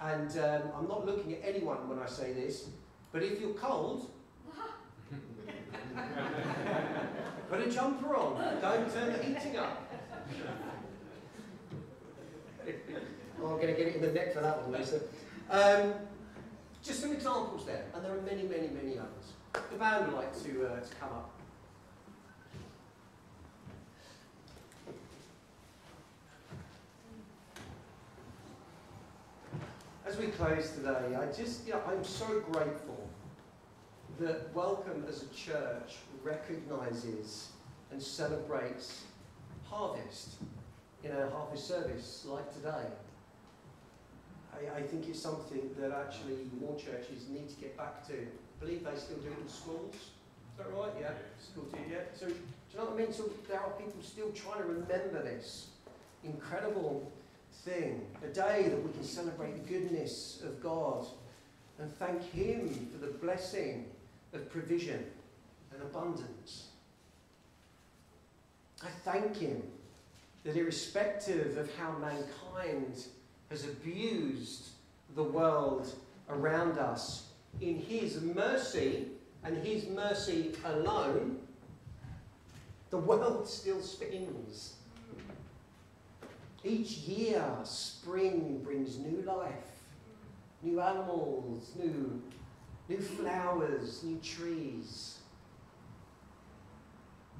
And 0.00 0.30
um, 0.38 0.62
I'm 0.76 0.88
not 0.88 1.06
looking 1.06 1.32
at 1.34 1.40
anyone 1.44 1.88
when 1.88 1.98
I 1.98 2.06
say 2.06 2.32
this, 2.32 2.68
but 3.12 3.22
if 3.22 3.40
you're 3.40 3.54
cold, 3.54 4.10
put 7.50 7.60
a 7.60 7.70
jumper 7.70 8.16
on. 8.16 8.60
Don't 8.60 8.92
turn 8.92 9.12
the 9.12 9.22
heating 9.22 9.56
up. 9.56 9.82
oh, 13.42 13.46
I'm 13.46 13.56
going 13.56 13.68
to 13.68 13.74
get 13.74 13.88
it 13.88 13.96
in 13.96 14.02
the 14.02 14.12
neck 14.12 14.34
for 14.34 14.40
that 14.40 14.62
one, 14.62 14.72
Lisa. 14.78 15.00
Um, 15.50 15.94
just 16.82 17.00
some 17.00 17.12
examples 17.12 17.64
there, 17.66 17.84
and 17.94 18.04
there 18.04 18.12
are 18.12 18.22
many, 18.22 18.42
many, 18.42 18.68
many 18.68 18.98
others. 18.98 19.32
The 19.52 19.78
band 19.78 20.06
would 20.06 20.16
like 20.16 20.34
to, 20.44 20.66
uh, 20.66 20.80
to 20.80 20.94
come 20.96 21.10
up. 21.10 21.35
As 30.06 30.16
we 30.18 30.28
close 30.28 30.70
today, 30.70 31.16
I 31.16 31.26
just, 31.36 31.66
you 31.66 31.72
know, 31.72 31.82
I'm 31.88 32.04
so 32.04 32.38
grateful 32.52 33.08
that 34.20 34.54
Welcome 34.54 35.04
as 35.08 35.24
a 35.24 35.34
church 35.34 35.96
recognises 36.22 37.48
and 37.90 38.00
celebrates 38.00 39.02
harvest 39.64 40.36
in 41.02 41.10
our 41.10 41.28
harvest 41.30 41.66
service 41.66 42.24
like 42.28 42.54
today. 42.54 42.86
I, 44.54 44.78
I 44.78 44.82
think 44.82 45.08
it's 45.08 45.20
something 45.20 45.70
that 45.80 45.90
actually 45.90 46.50
more 46.60 46.76
churches 46.76 47.28
need 47.28 47.48
to 47.48 47.56
get 47.56 47.76
back 47.76 48.06
to. 48.06 48.14
I 48.14 48.64
believe 48.64 48.84
they 48.84 48.96
still 48.96 49.16
do 49.16 49.26
it 49.26 49.42
in 49.42 49.48
schools. 49.48 49.92
Is 49.92 50.58
that 50.58 50.72
right? 50.72 50.92
Yeah, 51.00 51.10
school 51.42 51.64
do, 51.64 51.78
yeah. 51.90 52.02
So, 52.14 52.26
do 52.28 52.32
you 52.32 52.78
know 52.78 52.84
what 52.84 52.94
I 52.94 52.96
mean? 52.96 53.12
So 53.12 53.28
there 53.48 53.58
are 53.58 53.70
people 53.70 54.00
still 54.02 54.30
trying 54.30 54.62
to 54.62 54.68
remember 54.68 55.24
this 55.24 55.70
incredible 56.22 57.10
thing, 57.66 58.00
a 58.22 58.28
day 58.28 58.68
that 58.68 58.80
we 58.80 58.92
can 58.92 59.02
celebrate 59.02 59.52
the 59.54 59.72
goodness 59.72 60.40
of 60.44 60.62
God 60.62 61.04
and 61.80 61.92
thank 61.96 62.22
Him 62.30 62.88
for 62.92 63.04
the 63.04 63.12
blessing 63.12 63.86
of 64.32 64.48
provision 64.50 65.04
and 65.72 65.82
abundance. 65.82 66.68
I 68.84 68.88
thank 69.04 69.36
Him 69.36 69.62
that, 70.44 70.56
irrespective 70.56 71.56
of 71.58 71.68
how 71.76 71.96
mankind 71.98 73.04
has 73.50 73.64
abused 73.64 74.68
the 75.16 75.24
world 75.24 75.92
around 76.28 76.78
us, 76.78 77.30
in 77.60 77.80
His 77.80 78.20
mercy 78.20 79.06
and 79.42 79.56
His 79.66 79.88
mercy 79.88 80.52
alone, 80.64 81.40
the 82.90 82.98
world 82.98 83.48
still 83.48 83.80
spins. 83.80 84.75
Each 86.66 86.98
year, 86.98 87.44
spring 87.62 88.60
brings 88.64 88.98
new 88.98 89.22
life, 89.22 89.52
new 90.64 90.80
animals, 90.80 91.70
new, 91.76 92.20
new 92.88 93.00
flowers, 93.00 94.02
new 94.02 94.18
trees. 94.18 95.20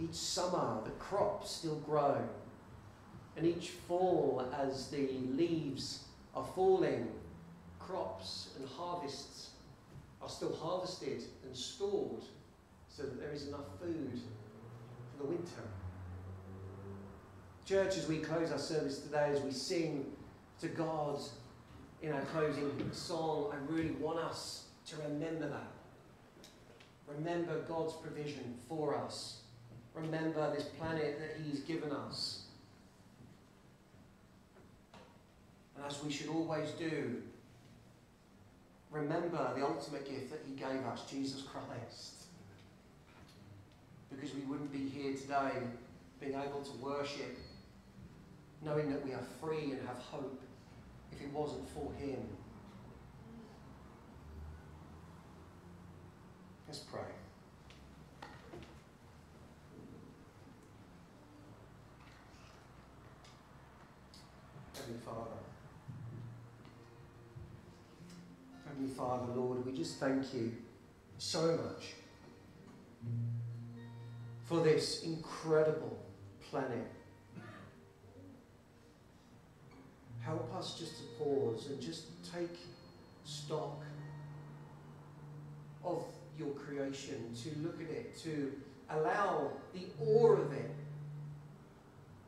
Each 0.01 0.15
summer, 0.15 0.81
the 0.85 0.93
crops 0.93 1.51
still 1.51 1.81
grow. 1.81 2.23
And 3.37 3.45
each 3.45 3.71
fall, 3.89 4.49
as 4.57 4.91
the 4.91 5.09
leaves 5.33 6.05
are 6.33 6.47
falling, 6.55 7.09
crops 7.81 8.51
and 8.57 8.69
harvests 8.69 9.51
are 10.23 10.29
still 10.29 10.55
harvested 10.55 11.25
and 11.45 11.57
stored 11.57 12.23
so 12.89 13.03
that 13.03 13.19
there 13.19 13.33
is 13.33 13.49
enough 13.49 13.77
food 13.81 14.21
for 15.11 15.25
the 15.25 15.29
winter. 15.31 15.63
Church, 17.67 17.97
as 17.97 18.07
we 18.07 18.19
close 18.19 18.53
our 18.53 18.61
service 18.61 19.01
today, 19.01 19.33
as 19.35 19.41
we 19.41 19.51
sing 19.51 20.07
to 20.61 20.69
God 20.69 21.19
in 22.01 22.13
our 22.13 22.21
closing 22.27 22.71
song, 22.93 23.53
I 23.53 23.73
really 23.73 23.91
want 23.91 24.21
us 24.21 24.67
to 24.87 24.97
remember 24.99 25.49
that. 25.49 25.73
Remember 27.09 27.59
God's 27.63 27.95
provision 27.95 28.55
for 28.69 28.97
us. 28.97 29.41
Remember 29.95 30.55
this 30.55 30.67
planet 30.79 31.19
that 31.19 31.43
He's 31.45 31.59
given 31.61 31.91
us. 31.91 32.45
And 35.75 35.85
as 35.85 36.05
we 36.05 36.13
should 36.13 36.29
always 36.29 36.71
do, 36.71 37.21
remember 38.93 39.55
the 39.57 39.65
ultimate 39.65 40.09
gift 40.09 40.31
that 40.31 40.41
He 40.47 40.55
gave 40.55 40.87
us, 40.87 41.03
Jesus 41.11 41.43
Christ. 41.43 42.27
Because 44.15 44.33
we 44.37 44.43
wouldn't 44.43 44.71
be 44.71 44.89
here 44.89 45.15
today 45.15 45.65
being 46.21 46.35
able 46.35 46.63
to 46.63 46.73
worship, 46.79 47.37
knowing 48.63 48.91
that 48.91 49.05
we 49.05 49.13
are 49.13 49.23
free 49.41 49.73
and 49.73 49.87
have 49.87 49.99
hope 49.99 50.41
if 51.13 51.21
it 51.21 51.33
wasn't 51.33 51.69
for 51.71 51.93
Him. 51.99 52.19
Let's 56.67 56.81
pray. 56.81 57.01
Heavenly 64.75 65.01
Father. 65.05 65.37
Heavenly 68.67 68.91
Father, 68.95 69.33
Lord, 69.35 69.65
we 69.65 69.73
just 69.73 69.99
thank 69.99 70.35
you 70.35 70.53
so 71.19 71.57
much 71.57 71.95
for 74.45 74.61
this 74.61 75.03
incredible 75.03 75.99
planet. 76.51 76.87
Help 80.27 80.53
us 80.57 80.77
just 80.77 80.97
to 80.97 81.05
pause 81.25 81.69
and 81.69 81.81
just 81.81 82.07
take 82.35 82.59
stock 83.25 83.81
of 85.85 86.05
your 86.37 86.51
creation, 86.51 87.33
to 87.45 87.51
look 87.61 87.81
at 87.81 87.89
it, 87.89 88.19
to 88.25 88.53
allow 88.91 89.53
the 89.73 89.87
awe 90.05 90.33
of 90.33 90.53
it 90.53 90.75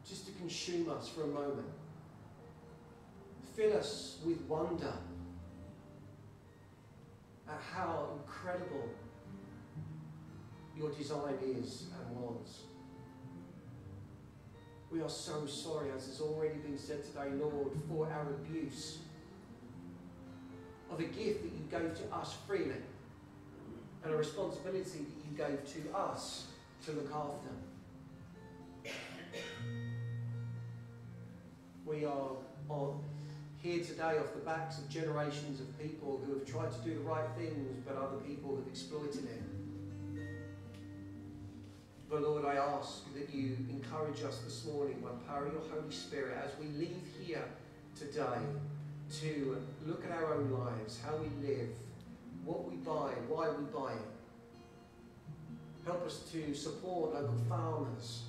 just 0.08 0.26
to 0.26 0.32
consume 0.32 0.88
us 0.90 1.08
for 1.08 1.24
a 1.24 1.26
moment. 1.26 1.66
Fill 3.56 3.76
us 3.76 4.18
with 4.24 4.40
wonder 4.42 4.92
at 7.48 7.60
how 7.74 8.10
incredible 8.22 8.88
your 10.76 10.90
design 10.92 11.34
is 11.42 11.86
and 11.98 12.16
was. 12.16 12.60
We 14.90 15.02
are 15.02 15.08
so 15.08 15.44
sorry, 15.46 15.90
as 15.94 16.06
has 16.06 16.20
already 16.20 16.58
been 16.60 16.78
said 16.78 17.04
today, 17.04 17.28
Lord, 17.38 17.72
for 17.88 18.06
our 18.10 18.30
abuse 18.30 18.98
of 20.90 20.98
a 20.98 21.04
gift 21.04 21.42
that 21.42 21.52
you 21.52 21.66
gave 21.70 21.94
to 21.98 22.14
us 22.14 22.36
freely 22.46 22.72
and 24.02 24.14
a 24.14 24.16
responsibility 24.16 25.00
that 25.00 25.30
you 25.30 25.36
gave 25.36 25.62
to 25.74 25.96
us 25.96 26.46
to 26.86 26.92
look 26.92 27.12
after. 27.12 27.50
We 31.84 32.06
are 32.06 32.30
on, 32.70 33.00
here 33.58 33.84
today 33.84 34.18
off 34.18 34.32
the 34.32 34.40
backs 34.40 34.78
of 34.78 34.88
generations 34.88 35.60
of 35.60 35.78
people 35.78 36.20
who 36.24 36.34
have 36.34 36.46
tried 36.46 36.72
to 36.72 36.78
do 36.78 36.94
the 36.94 37.00
right 37.00 37.28
things, 37.36 37.82
but 37.86 37.96
other 37.96 38.16
people 38.26 38.56
have 38.56 38.66
exploited 38.68 39.24
it. 39.24 39.57
But 42.10 42.22
Lord, 42.22 42.46
I 42.46 42.54
ask 42.54 43.12
that 43.14 43.34
you 43.34 43.56
encourage 43.68 44.22
us 44.22 44.38
this 44.38 44.64
morning 44.64 45.02
by 45.02 45.10
power 45.30 45.46
of 45.46 45.52
your 45.52 45.62
Holy 45.70 45.92
Spirit 45.92 46.38
as 46.42 46.58
we 46.58 46.66
leave 46.78 47.02
here 47.20 47.44
today 47.94 48.38
to 49.20 49.58
look 49.86 50.04
at 50.06 50.12
our 50.12 50.34
own 50.34 50.50
lives, 50.50 50.98
how 51.04 51.16
we 51.16 51.28
live, 51.46 51.68
what 52.44 52.66
we 52.66 52.76
buy, 52.76 53.12
why 53.28 53.50
we 53.50 53.64
buy 53.64 53.92
it. 53.92 54.08
Help 55.84 56.06
us 56.06 56.20
to 56.32 56.54
support 56.54 57.12
local 57.12 57.36
farmers 57.46 58.22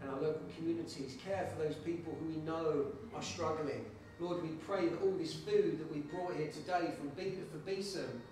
and 0.00 0.10
our 0.10 0.20
local 0.20 0.46
communities, 0.56 1.16
care 1.24 1.48
for 1.52 1.64
those 1.64 1.76
people 1.76 2.16
who 2.20 2.26
we 2.26 2.36
know 2.42 2.86
are 3.12 3.22
struggling. 3.22 3.84
Lord, 4.20 4.40
we 4.42 4.50
pray 4.50 4.88
that 4.88 5.02
all 5.02 5.12
this 5.12 5.34
food 5.34 5.80
that 5.80 5.92
we 5.92 6.00
brought 6.00 6.36
here 6.36 6.48
today 6.48 6.92
from 6.96 7.08
Be- 7.10 7.38
for 7.50 7.58
Beeson, 7.58 8.22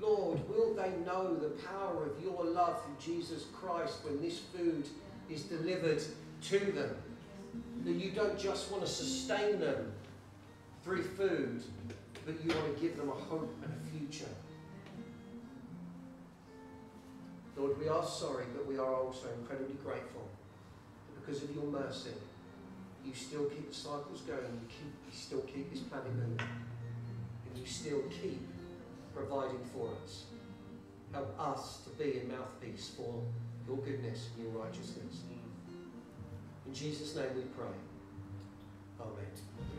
Lord, 0.00 0.48
will 0.48 0.74
they 0.74 0.90
know 1.04 1.34
the 1.34 1.50
power 1.66 2.06
of 2.06 2.22
your 2.22 2.44
love 2.44 2.82
through 2.84 3.14
Jesus 3.14 3.44
Christ 3.52 3.98
when 4.04 4.20
this 4.20 4.38
food 4.38 4.88
is 5.30 5.42
delivered 5.42 6.02
to 6.42 6.58
them? 6.58 6.96
That 7.84 7.92
you 7.92 8.10
don't 8.10 8.38
just 8.38 8.70
want 8.70 8.84
to 8.84 8.90
sustain 8.90 9.60
them 9.60 9.92
through 10.82 11.02
food, 11.02 11.62
but 12.24 12.34
you 12.44 12.54
want 12.54 12.74
to 12.74 12.80
give 12.80 12.96
them 12.96 13.08
a 13.08 13.12
hope 13.12 13.54
and 13.62 13.72
a 13.72 13.98
future. 13.98 14.30
Lord, 17.56 17.78
we 17.78 17.88
are 17.88 18.04
sorry, 18.04 18.46
but 18.54 18.66
we 18.66 18.78
are 18.78 18.94
also 18.94 19.28
incredibly 19.40 19.76
grateful 19.84 20.28
because 21.24 21.42
of 21.42 21.54
your 21.54 21.64
mercy, 21.64 22.10
you 23.04 23.14
still 23.14 23.44
keep 23.44 23.68
the 23.68 23.74
cycles 23.74 24.22
going, 24.26 24.40
you, 24.40 24.68
keep, 24.68 24.92
you 25.06 25.12
still 25.12 25.40
keep 25.40 25.70
this 25.72 25.80
planet 25.80 26.12
moving, 26.14 26.38
and 26.38 27.58
you 27.58 27.66
still 27.66 28.02
keep 28.10 28.40
providing 29.14 29.60
for 29.72 29.90
us. 30.02 30.24
Help 31.12 31.38
us 31.38 31.80
to 31.84 31.90
be 32.02 32.20
a 32.20 32.24
mouthpiece 32.24 32.92
for 32.96 33.22
your 33.66 33.76
goodness 33.78 34.28
and 34.36 34.44
your 34.44 34.62
righteousness. 34.62 35.22
Mm. 35.28 36.68
In 36.68 36.74
Jesus' 36.74 37.14
name 37.14 37.34
we 37.34 37.42
pray. 37.42 37.76
Amen. 39.00 39.72